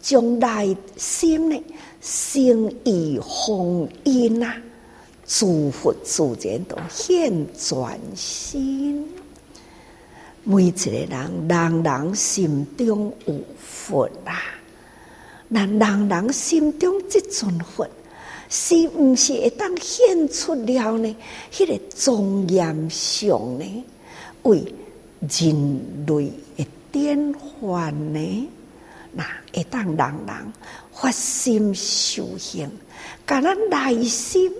[0.00, 1.62] 将内心呢
[2.00, 4.56] 心意封印啊，
[5.26, 9.08] 祝福自然都现全身。
[10.44, 14.40] 每一个人，人人心中有佛啊，
[15.48, 17.88] 那人人心中这尊佛，
[18.50, 21.16] 是毋是会当现出了呢？
[21.50, 23.84] 迄、那个庄严相呢？
[24.42, 24.62] 为
[25.20, 28.48] 人类的典范呢？
[29.12, 30.52] 那会当人人
[30.92, 32.70] 发心修行，
[33.24, 34.52] 把咱内心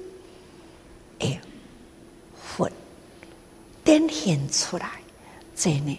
[1.18, 1.38] 诶
[2.42, 2.68] 佛
[3.84, 4.90] 展现出来，
[5.54, 5.98] 这呢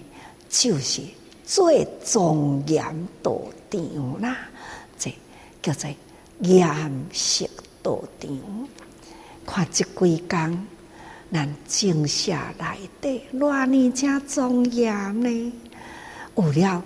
[0.50, 1.02] 就是
[1.46, 2.84] 最庄严
[3.22, 4.36] 道场啦。
[5.62, 5.90] 叫做
[6.40, 7.46] 颜色
[7.84, 8.30] 道场，
[9.46, 10.68] 看这几工。
[11.32, 15.54] 咱静下来的，偌尼正庄严呢？
[16.36, 16.84] 有了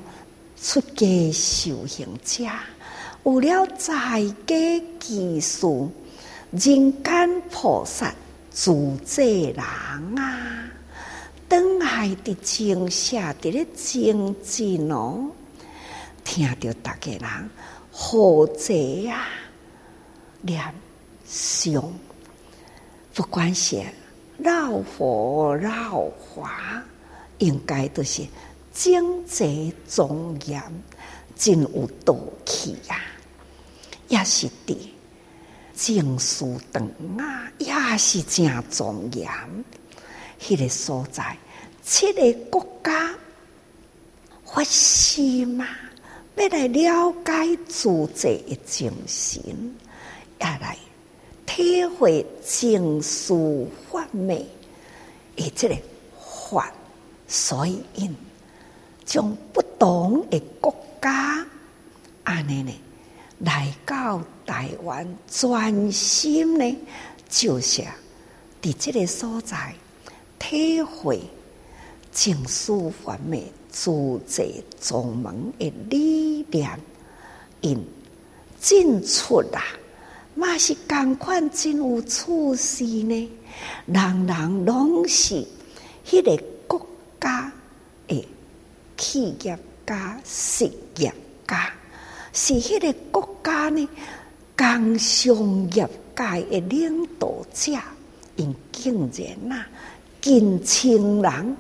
[0.62, 2.44] 出家修行者，
[3.24, 5.66] 有了在家居士，
[6.52, 8.14] 人间菩萨
[8.52, 8.74] 自
[9.06, 10.70] 在人啊！
[11.48, 15.32] 当海的静下的咧静静哦，
[16.26, 17.50] 听着大家人
[17.96, 19.28] 好济啊，
[20.42, 20.60] 念
[21.30, 21.92] 诵，
[23.14, 23.80] 不管是。
[24.40, 26.84] 绕佛绕法，
[27.38, 28.26] 应该都是
[28.74, 30.62] 精济庄严，
[31.36, 33.00] 真有道气呀！
[34.08, 34.92] 也是的，
[35.76, 36.84] 静思堂
[37.20, 39.30] 啊，也是真庄严。
[40.42, 41.38] 迄个所在，
[41.84, 43.14] 七个国家
[44.44, 45.68] 发心嘛，
[46.36, 49.44] 要来了解自在的精神，
[50.40, 50.78] 也来。
[51.46, 54.44] 体会静思法美，
[55.38, 55.78] 而这个
[56.50, 56.74] 法，
[57.28, 58.16] 所以因
[59.06, 61.46] 将不同的国家，
[62.24, 62.74] 安尼呢
[63.40, 66.78] 来到台湾，专心呢
[67.30, 67.84] 就是
[68.62, 69.76] 伫这个所在
[70.40, 71.22] 体会
[72.12, 73.92] 静思法美自
[74.28, 74.48] 在
[74.80, 76.80] 宗门的力量，
[77.62, 77.84] 因
[78.62, 79.64] 进出啦。
[80.36, 83.32] 嘛是共款真有处事呢，
[83.88, 85.46] 人人拢是
[86.06, 86.88] 迄个国
[87.20, 87.52] 家
[88.08, 88.28] 的
[88.96, 90.66] 企业家、实
[90.98, 91.14] 业
[91.48, 91.74] 家，
[92.32, 93.90] 是迄个国家呢
[94.56, 95.36] 工商
[95.72, 97.72] 业界的领导者，
[98.36, 99.68] 因竟然啊，
[100.22, 101.58] 近千人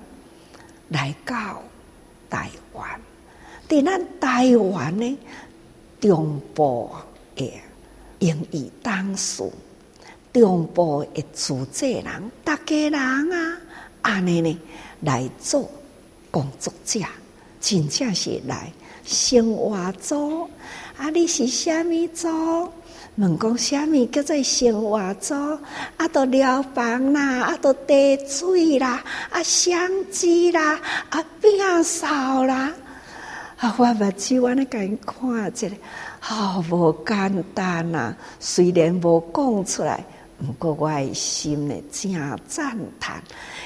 [0.90, 1.62] 来到
[2.34, 3.00] 台湾，
[3.70, 5.18] 伫咱台湾呢
[6.02, 6.90] 中部
[7.36, 7.62] 诶
[8.18, 9.48] 英语当时，
[10.34, 13.58] 中部的主济人，大家人啊，
[14.02, 14.60] 安尼呢
[15.02, 15.70] 来做
[16.32, 17.02] 工作者，
[17.62, 18.74] 真正是来
[19.06, 20.50] 生活组。
[20.98, 22.28] 啊，你是虾米组？
[23.16, 25.36] 问讲虾米叫做生活组？
[25.98, 32.74] 啊，都寮房啦，啊，都地水啦，啊，相机啦，啊，饼扫啦。
[33.58, 35.68] 啊，我目睭我咧甲因看一下，
[36.20, 38.18] 好、无简单、啊。
[38.40, 40.04] 虽然无讲出来。
[40.46, 42.12] 不过我的心呢，真
[42.48, 43.24] 赞叹，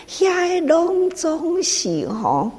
[0.08, 2.52] 遐个拢总是吼，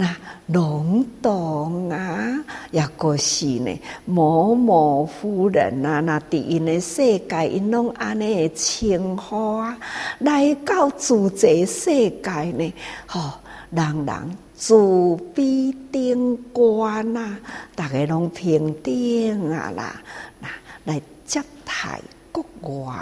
[0.00, 9.78] 那龙洞啊，也个是呢，某某夫人啊，那伫因的世界，因拢安尼的称呼啊，
[10.20, 12.72] 来到自这世界呢，
[13.06, 13.30] 吼，
[13.68, 14.74] 人人自
[15.34, 17.38] 比顶悬啊，
[17.74, 20.00] 大家拢平等啊啦，
[20.40, 20.48] 那
[20.84, 22.00] 来接待
[22.32, 22.42] 国
[22.86, 22.94] 外。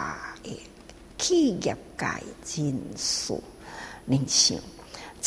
[1.16, 2.06] 企业界
[2.56, 3.34] 人士，
[4.04, 4.58] 你想，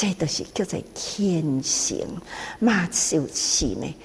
[0.01, 1.95] 这都是叫做虔诚
[2.57, 3.95] 嘛，就是呢，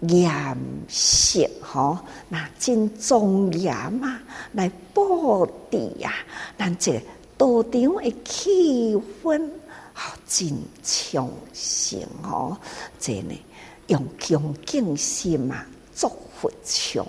[0.00, 0.56] 严
[0.88, 1.96] 肃吼，
[2.28, 4.18] 那真庄严嘛，
[4.54, 6.12] 来布置呀，
[6.58, 7.00] 咱这
[7.38, 9.48] 道场的气氛
[9.92, 10.50] 好真
[10.82, 12.56] 畅顺吼，
[12.98, 13.40] 这呢
[13.86, 17.06] 用恭敬心嘛，做佛像，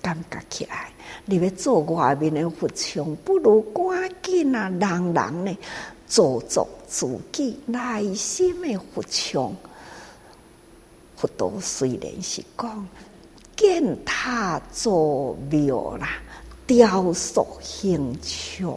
[0.00, 0.90] 感觉起来。
[1.26, 4.70] 你要做外面的佛像，不如赶紧啊！
[4.70, 5.58] 人人呢，
[6.06, 9.54] 做足自己内心的佛像。
[11.16, 12.88] 佛陀虽然是讲
[13.56, 16.08] 建塔造庙啦，
[16.66, 18.74] 雕塑形象，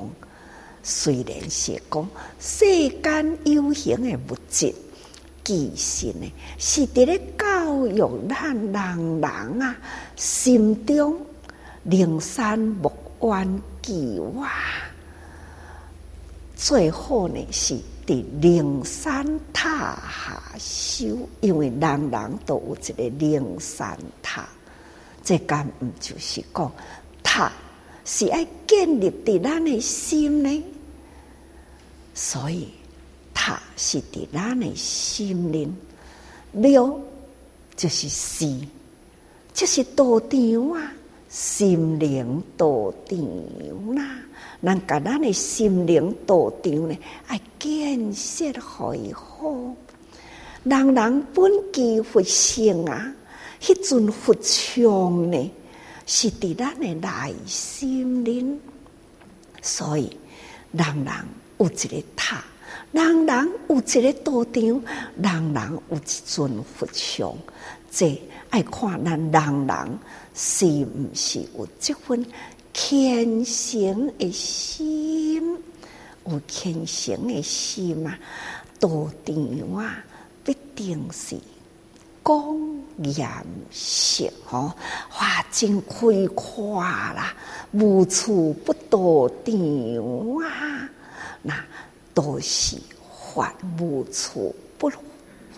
[0.83, 2.09] 虽然是讲
[2.39, 4.73] 世间有形的物质，
[5.43, 9.75] 其实呢是伫咧教育咱人人啊
[10.15, 11.19] 心中。
[11.83, 14.51] 灵山木湾记哇，
[16.57, 24.49] 最后呢是伫灵山塔下修，因为人人都有一个灵山塔，
[25.23, 26.71] 这敢毋就是讲
[27.21, 27.51] 塔
[28.03, 30.63] 是爱建立伫咱的心呢？
[32.15, 32.67] 所以
[33.33, 35.75] 塔是伫咱的心灵，
[36.51, 36.99] 庙
[37.75, 38.59] 就是寺，
[39.53, 40.93] 就是道场啊。
[41.29, 44.17] 心灵道场啦，
[44.63, 46.97] 咱甲咱的心灵道场呢，
[47.27, 49.75] 爱建设好以后，
[50.63, 53.13] 人人本具佛性啊，
[53.61, 55.51] 迄尊佛像呢，
[56.05, 58.59] 是伫咱的内心灵，
[59.61, 60.17] 所以
[60.71, 61.13] 人人
[61.59, 62.43] 有一个塔，
[62.91, 64.83] 人人有一个道场，
[65.21, 67.31] 人人有一尊佛像，
[67.91, 69.99] 这爱看咱人人。
[70.39, 72.23] 是毋是有这份
[72.79, 75.57] 虔诚的心？
[76.27, 78.19] 有虔诚的心啊，
[78.79, 80.05] 道场啊，
[80.43, 81.35] 必定是
[82.21, 82.55] 光
[82.97, 83.27] 严
[83.71, 84.71] 色吼，
[85.09, 87.33] 花真开阔啦，
[87.71, 90.87] 无处不道场啊，
[91.41, 91.59] 那
[92.13, 92.77] 都是
[93.33, 94.87] 法无处不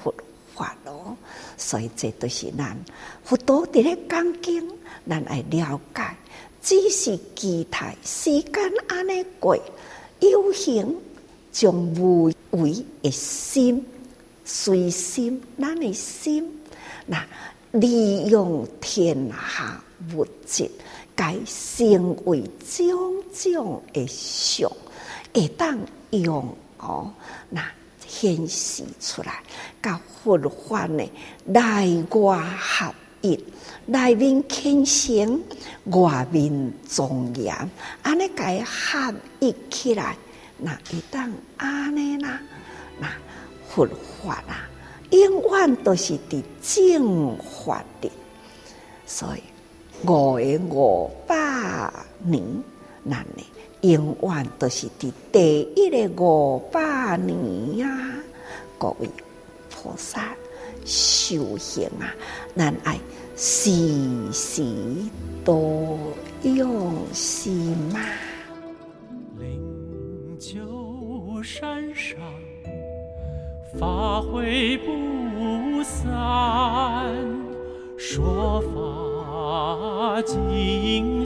[0.01, 0.15] 佛
[0.55, 1.17] 法咯。
[1.57, 2.78] 所以这都是咱
[3.26, 4.65] 佛陀伫咧讲经，
[5.05, 6.15] 咱爱了解。
[6.70, 9.57] 只是期待时间安尼过，
[10.20, 10.95] 有形
[11.51, 13.84] 将无为的心
[14.45, 16.47] 随心，咱的心
[17.07, 17.26] 那
[17.72, 20.70] 利用天下物质，
[21.15, 24.72] 该成为种种的相，
[25.34, 25.76] 会当
[26.11, 27.11] 用哦
[27.49, 27.65] 那。
[28.07, 29.41] 显示出来，
[29.84, 31.03] 甲佛法呢
[31.45, 33.39] 内外合一，
[33.86, 35.41] 内面虔诚，
[35.86, 37.53] 外面庄严，
[38.03, 40.15] 安尼甲伊合一起来，
[40.57, 42.39] 那一旦安尼啦，
[42.99, 43.07] 那
[43.67, 43.88] 佛
[44.24, 44.70] 法啊，
[45.11, 48.11] 永远都是伫正法的，
[49.05, 49.41] 所以
[50.07, 51.91] 五个五百
[52.24, 52.43] 年，
[53.03, 53.43] 那呢？
[53.82, 58.20] 永远都是伫第一个五百年呀、啊，
[58.78, 59.09] 各位
[59.70, 60.36] 菩萨
[60.89, 62.09] 修行啊，
[62.55, 62.99] 咱爱
[63.35, 63.69] 时
[64.33, 64.63] 时
[65.45, 65.99] 多
[66.41, 67.99] 用心嘛。
[69.37, 72.17] 灵鷲山上，
[73.79, 76.09] 法会不散，
[77.95, 81.23] 说法净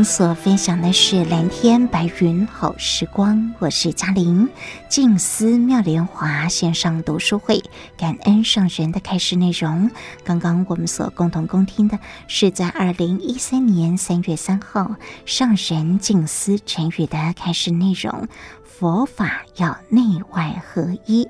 [0.00, 4.48] 您所分享的是蓝天白云好时光，我是嘉玲。
[4.88, 7.62] 静思妙莲华线上读书会，
[7.98, 9.90] 感恩上人的开示内容。
[10.24, 11.98] 刚刚我们所共同恭听的
[12.28, 14.96] 是在二零一三年三月三号
[15.26, 18.26] 上人静思晨语的开示内容。
[18.64, 21.28] 佛法要内外合一，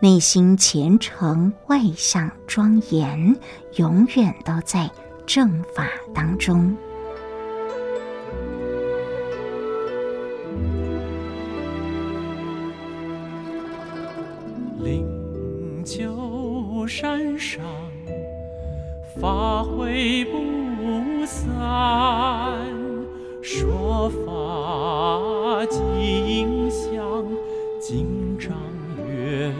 [0.00, 3.36] 内心虔诚，外相庄严，
[3.74, 4.90] 永远都在
[5.26, 6.74] 正法当中。
[16.86, 17.64] 山上
[19.20, 21.52] 法会不散，
[23.42, 27.26] 说法净香，
[27.80, 28.56] 经章
[28.98, 29.52] 悦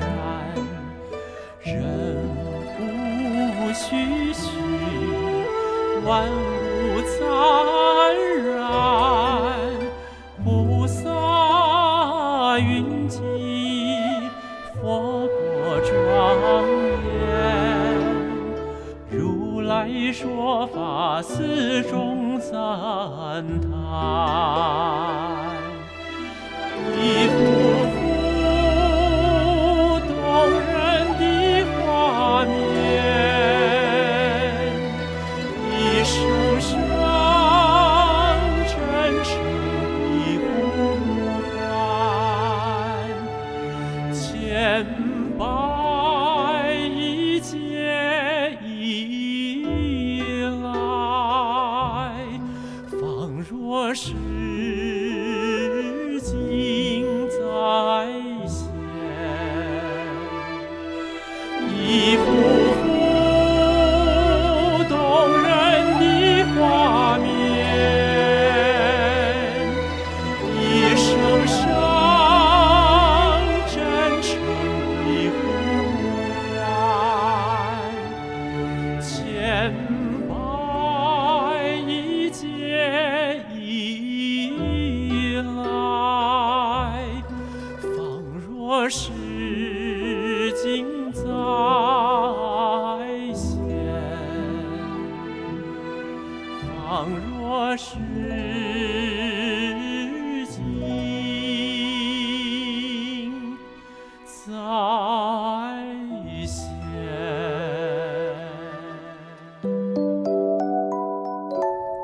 [0.00, 0.52] 然，
[1.62, 2.18] 人
[2.80, 4.48] 无虚虚，
[6.04, 7.65] 万物灿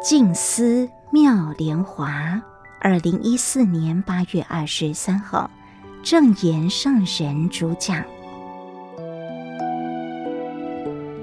[0.03, 2.43] 静思妙莲华，
[2.81, 5.49] 二零一四年八月二十三号，
[6.03, 8.05] 正言上人主讲。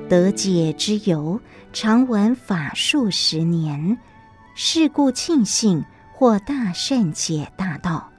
[0.07, 1.37] 得解之由，
[1.73, 3.97] 常闻法数十年，
[4.55, 8.09] 是故庆幸获大善解大道。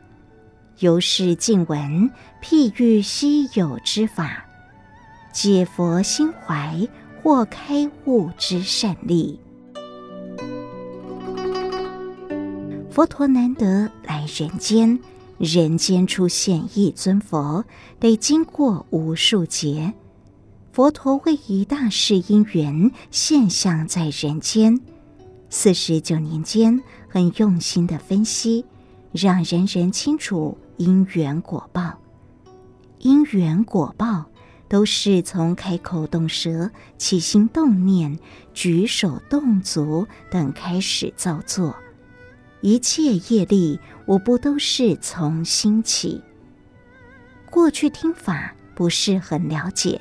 [0.81, 2.11] 由是静闻，
[2.43, 4.45] 譬喻稀有之法，
[5.33, 6.87] 解佛心怀，
[7.23, 9.41] 或开悟之善利。
[12.91, 14.99] 佛陀难得来人间，
[15.39, 17.65] 人间出现一尊佛，
[18.01, 19.95] 得经过无数劫。
[20.73, 24.81] 佛陀为一大事因缘现象在人间，
[25.51, 28.65] 四十九年间很用心的分析，
[29.13, 31.97] 让人人清楚因缘果报。
[32.99, 34.25] 因缘果报
[34.69, 36.69] 都是从开口动舌、
[36.99, 38.19] 起心动念、
[38.53, 41.77] 举手动足等开始造作。
[42.61, 46.23] 一切业力无不都是从心起。
[47.51, 50.01] 过去听法不是很了解，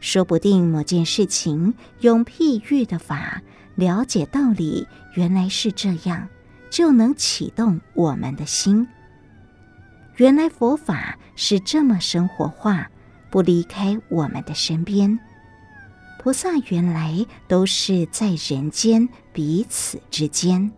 [0.00, 3.42] 说不定某件事情用譬喻的法
[3.74, 6.28] 了解道理，原来是这样，
[6.70, 8.86] 就能启动我们的心。
[10.16, 12.90] 原来佛法是这么生活化，
[13.30, 15.18] 不离开我们的身边。
[16.18, 20.70] 菩萨原来都是在人间彼此之间。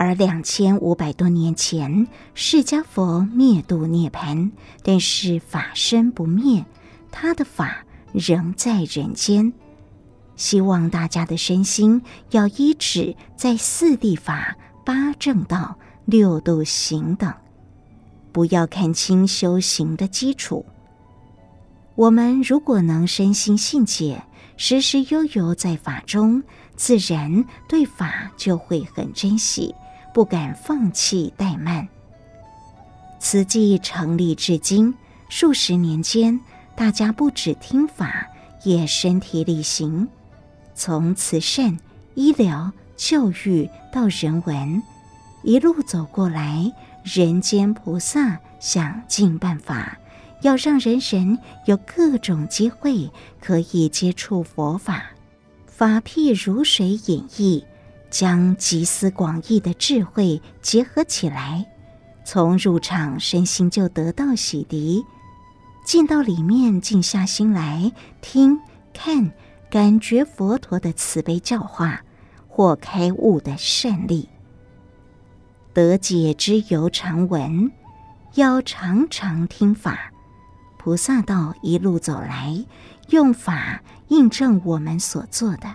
[0.00, 4.50] 而两千五百多年前，释迦佛灭度涅槃，
[4.82, 6.64] 但是法身不灭，
[7.10, 9.52] 他的法仍在人间。
[10.36, 15.76] 希望大家的身心要依止在四谛法、八正道、
[16.06, 17.30] 六度行等，
[18.32, 20.64] 不要看轻修行的基础。
[21.94, 24.24] 我们如果能身心信解，
[24.56, 26.42] 时时悠游在法中，
[26.74, 29.74] 自然对法就会很珍惜。
[30.12, 31.88] 不敢放弃怠慢。
[33.18, 34.94] 慈济成立至今
[35.28, 36.40] 数十年间，
[36.74, 38.26] 大家不止听法，
[38.64, 40.08] 也身体力行。
[40.74, 41.78] 从慈善、
[42.14, 44.82] 医疗、教育到人文，
[45.42, 46.72] 一路走过来，
[47.04, 49.98] 人间菩萨想尽办法，
[50.40, 55.10] 要让人人有各种机会可以接触佛法，
[55.66, 57.62] 法譬如水演绎。
[58.10, 61.64] 将集思广益的智慧结合起来，
[62.24, 65.04] 从入场身心就得到洗涤，
[65.84, 68.58] 进到里面静下心来听、
[68.92, 69.32] 看、
[69.70, 72.02] 感觉佛陀的慈悲教化
[72.48, 74.28] 或开悟的善利，
[75.72, 77.70] 得解之由常闻，
[78.34, 80.12] 要常常听法。
[80.76, 82.64] 菩萨道一路走来，
[83.10, 85.74] 用法印证我们所做的。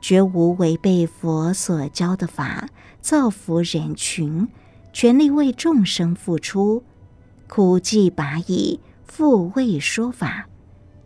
[0.00, 2.68] 绝无违背佛所教的法，
[3.00, 4.48] 造福人群，
[4.92, 6.82] 全力为众生付出，
[7.46, 10.46] 苦既拔矣，复为说法。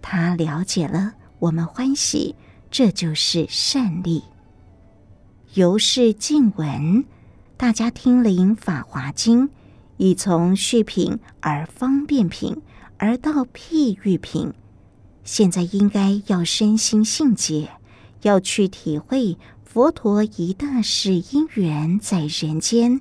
[0.01, 2.37] 他了解了，我们欢喜，
[2.71, 4.23] 这就是善利。
[5.55, 7.05] 由是静闻，
[7.57, 9.49] 大家听聆《法华经》，
[9.97, 12.61] 已从序品而方便品，
[12.99, 14.53] 而到譬喻品，
[15.25, 17.71] 现在应该要身心信解。
[18.25, 23.01] 要去体会佛陀一大世因缘在人间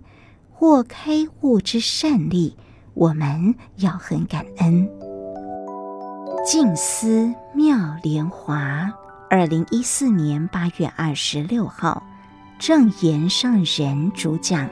[0.52, 2.56] 或开悟之善利，
[2.94, 4.90] 我们要很感恩。
[6.46, 8.92] 静思妙莲华，
[9.30, 12.04] 二零一四年八月二十六号，
[12.60, 14.70] 正言上人主讲，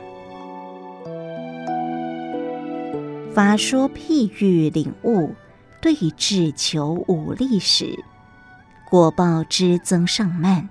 [3.33, 5.33] 法说譬喻领悟，
[5.81, 7.97] 对治求无力时。
[8.91, 10.67] 果报之增上慢，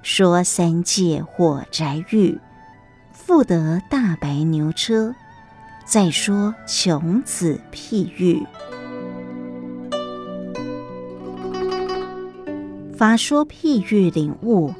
[0.00, 2.38] 说三界火宅狱，
[3.10, 5.12] 复得大白牛车。
[5.84, 8.46] 再说穷子譬喻，
[12.96, 14.72] 法说譬喻领悟，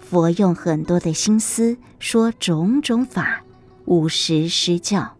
[0.00, 3.42] 佛用很多的心思说种种法，
[3.84, 5.18] 无实施教，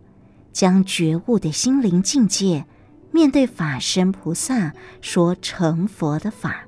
[0.50, 2.64] 将觉悟的心灵境界，
[3.10, 4.72] 面对法身菩萨
[5.02, 6.65] 说成佛的法。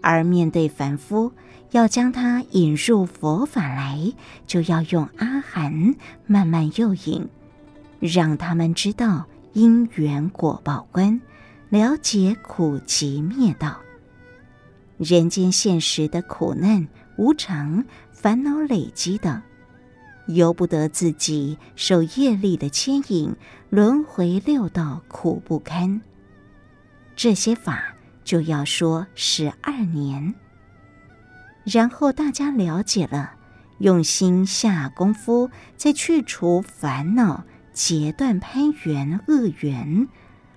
[0.00, 1.32] 而面对凡夫，
[1.72, 4.12] 要将他引入佛法来，
[4.46, 5.94] 就要用阿含
[6.26, 7.28] 慢慢诱引，
[8.00, 11.20] 让他们知道因缘果报观，
[11.68, 13.78] 了解苦集灭道。
[14.96, 19.42] 人间现实的苦难、无常、烦恼累积等，
[20.26, 23.34] 由不得自己受业力的牵引，
[23.70, 26.00] 轮回六道苦不堪。
[27.14, 27.94] 这些法。
[28.28, 30.34] 就要说十二年，
[31.64, 33.32] 然后大家了解了，
[33.78, 40.06] 用心下功夫，再去除烦恼，截断攀缘恶缘。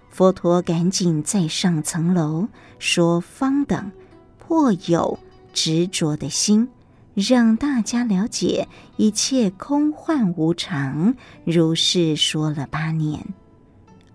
[0.09, 3.89] 佛陀赶紧再上层楼，说方等
[4.37, 5.17] 破有
[5.53, 6.67] 执着的心，
[7.13, 8.67] 让大家了解
[8.97, 11.15] 一切空幻无常。
[11.45, 13.25] 如是说了八年，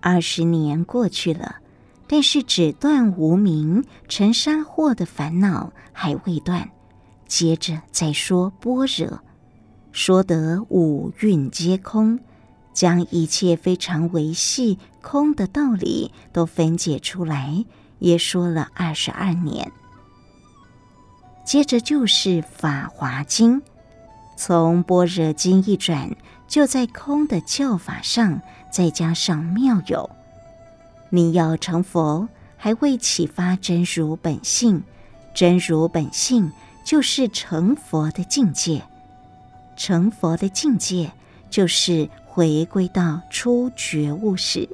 [0.01, 1.57] 二十年过去了。
[2.09, 6.71] 但是只断无明尘沙惑的烦恼还未断，
[7.27, 9.21] 接着再说般若，
[9.93, 12.21] 说得五蕴皆空，
[12.73, 17.65] 将一切非常维系空的道理都分解出来，
[17.99, 19.73] 也说了二十二年。
[21.45, 23.61] 接着就是《法华经》，
[24.37, 28.41] 从般若经一转，就在空的教法上
[28.71, 30.11] 再加上妙有。
[31.11, 34.83] 你要成佛，还未启发真如本性，
[35.35, 36.53] 真如本性
[36.85, 38.83] 就是成佛的境界。
[39.77, 41.13] 成佛的境界，
[41.51, 44.69] 就是回归到初觉悟时，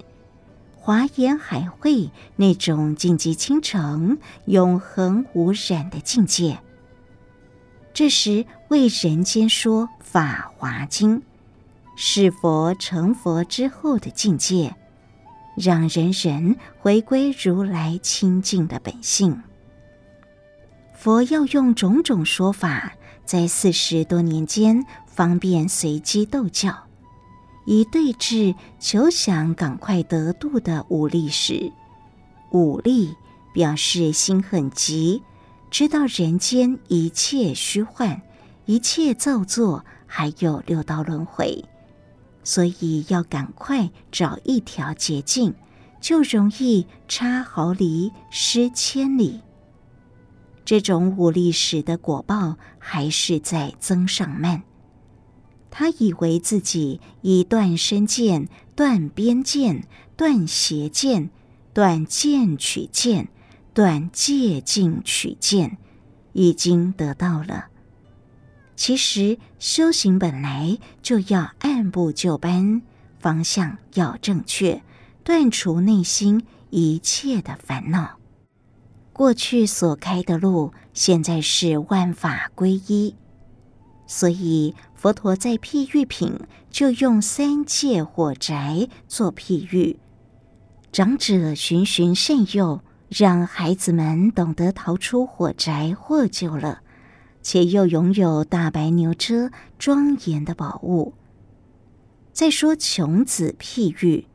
[0.76, 6.58] 华严海会那种净极清澄、永恒无染的境界。
[7.92, 11.18] 这时为人间说《法华经》，
[11.94, 14.74] 是佛成佛之后的境界，
[15.56, 19.42] 让人人回归如来清净的本性。
[20.94, 22.92] 佛要用种种说法。
[23.24, 26.74] 在四十多年间，方便随机逗教，
[27.64, 31.72] 以对治求想赶快得度的武力时，
[32.50, 33.14] 武力
[33.54, 35.22] 表示心很急，
[35.70, 38.20] 知道人间一切虚幻，
[38.66, 41.64] 一切造作，还有六道轮回，
[42.44, 45.54] 所以要赶快找一条捷径，
[46.00, 49.40] 就容易差毫厘失千里。
[50.64, 54.62] 这种武力使的果报还是在增上慢。
[55.70, 61.30] 他以为自己以断身见、断边见、断邪见、
[61.72, 63.28] 断见取见、
[63.72, 65.78] 断戒禁取见，
[66.32, 67.68] 已经得到了。
[68.76, 72.82] 其实修行本来就要按部就班，
[73.20, 74.82] 方向要正确，
[75.22, 78.18] 断除内心一切的烦恼。
[79.12, 83.14] 过去所开的路，现在是万法归一，
[84.04, 89.96] 所以佛陀在譬喻品就用三界火宅做譬喻。
[90.90, 96.80] 长者循循善诱，让孩子们懂得逃出火宅获救了，
[97.42, 101.14] 且又拥有大白牛车庄严的宝物。
[102.32, 104.26] 再说穷子譬喻。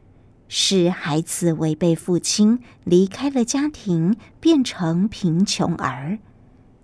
[0.49, 6.19] 是孩子违背父亲，离开了家庭，变成贫穷儿，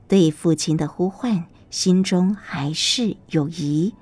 [0.05, 3.95] 对父亲的呼唤心中还是有疑，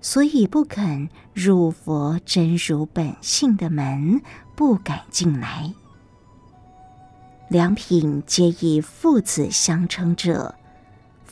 [0.00, 4.20] 所以不肯入佛真如本性的门，
[4.56, 5.72] 不敢进来。
[7.48, 10.56] 两品皆以父子相称者，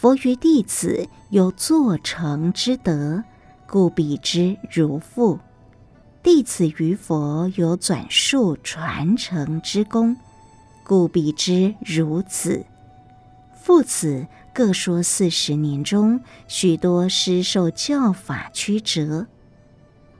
[0.06, 3.24] 佛于弟子有作成之德，
[3.66, 5.40] 故比之如父。
[6.22, 10.16] 弟子于佛有转述传承之功，
[10.84, 12.64] 故比之如子。
[13.60, 19.26] 父子各说四十年中，许多师受教法曲折。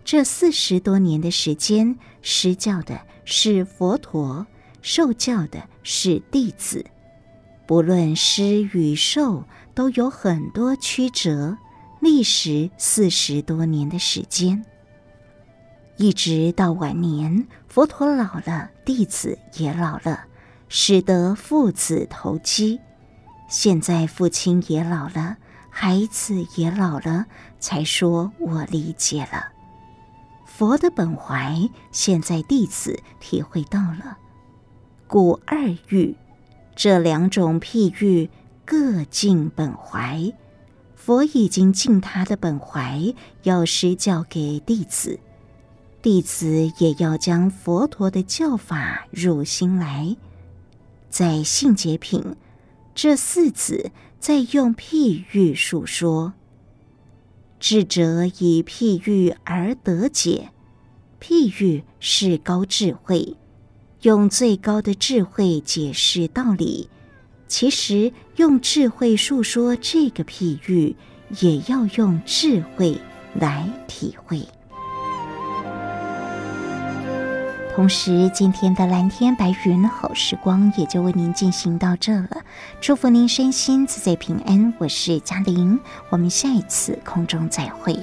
[0.05, 4.45] 这四十多年的时间，施教的是佛陀，
[4.83, 6.85] 受教的是弟子。
[7.69, 9.43] 不论施与受，
[9.77, 11.59] 都有很多曲折，
[12.01, 14.65] 历时四十多年的时间。
[15.99, 20.25] 一直到晚年，佛陀老了，弟子也老了，
[20.71, 22.81] 使得父子投机。
[23.51, 25.37] 现在父亲也老了，
[25.69, 27.27] 孩子也老了，
[27.61, 29.53] 才说我理解了。
[30.47, 34.17] 佛的本怀，现在弟子体会到了。
[35.07, 36.17] 故二欲
[36.75, 38.31] 这两种譬喻
[38.67, 40.33] 各尽本怀，
[40.97, 43.15] 佛已经尽他的本怀，
[43.45, 45.21] 要施教给弟子。
[46.03, 50.17] 弟子也要将佛陀的教法入心来，
[51.09, 52.35] 在性解品，
[52.93, 56.35] 这四子在用譬喻述说。
[57.61, 60.51] 智者以譬喻而得解，
[61.21, 63.37] 譬喻是高智慧，
[64.03, 66.91] 用最高的智慧解释道理。
[67.49, 70.97] 其实用智慧述说这个譬喻，
[71.41, 73.01] 也要用智慧
[73.35, 74.41] 来体会。
[77.75, 82.43] 同时，今天的蓝天白云好时光也就为您进行到这了。
[82.81, 85.79] 祝福您身心自在平安，我是嘉玲，
[86.09, 87.95] 我们下一次空中再会。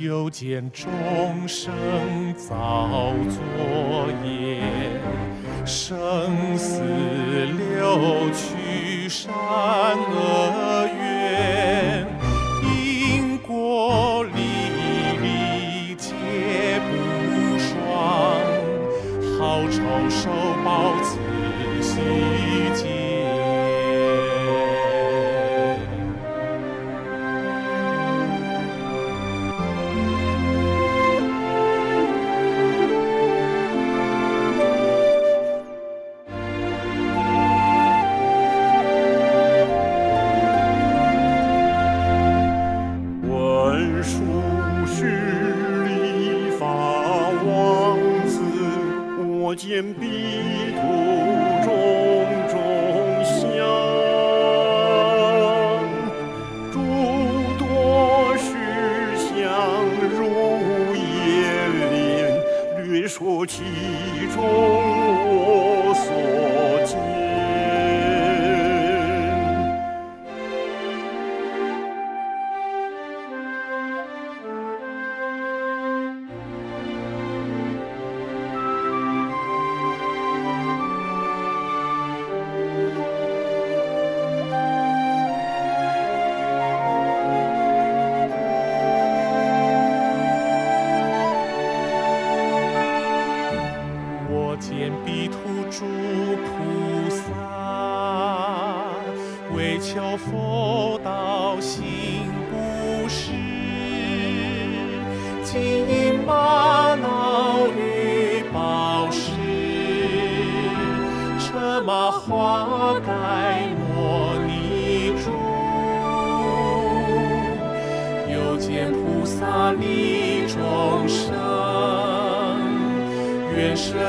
[0.00, 0.88] 又见众
[1.46, 1.70] 生
[2.34, 4.62] 造作业，
[5.66, 12.06] 生死流去善恶缘，
[12.62, 14.40] 因果历
[15.20, 18.40] 历皆不爽，
[19.38, 19.76] 好酬
[20.08, 20.30] 受
[20.64, 20.94] 报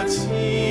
[0.08, 0.71] 情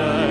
[0.00, 0.29] shine.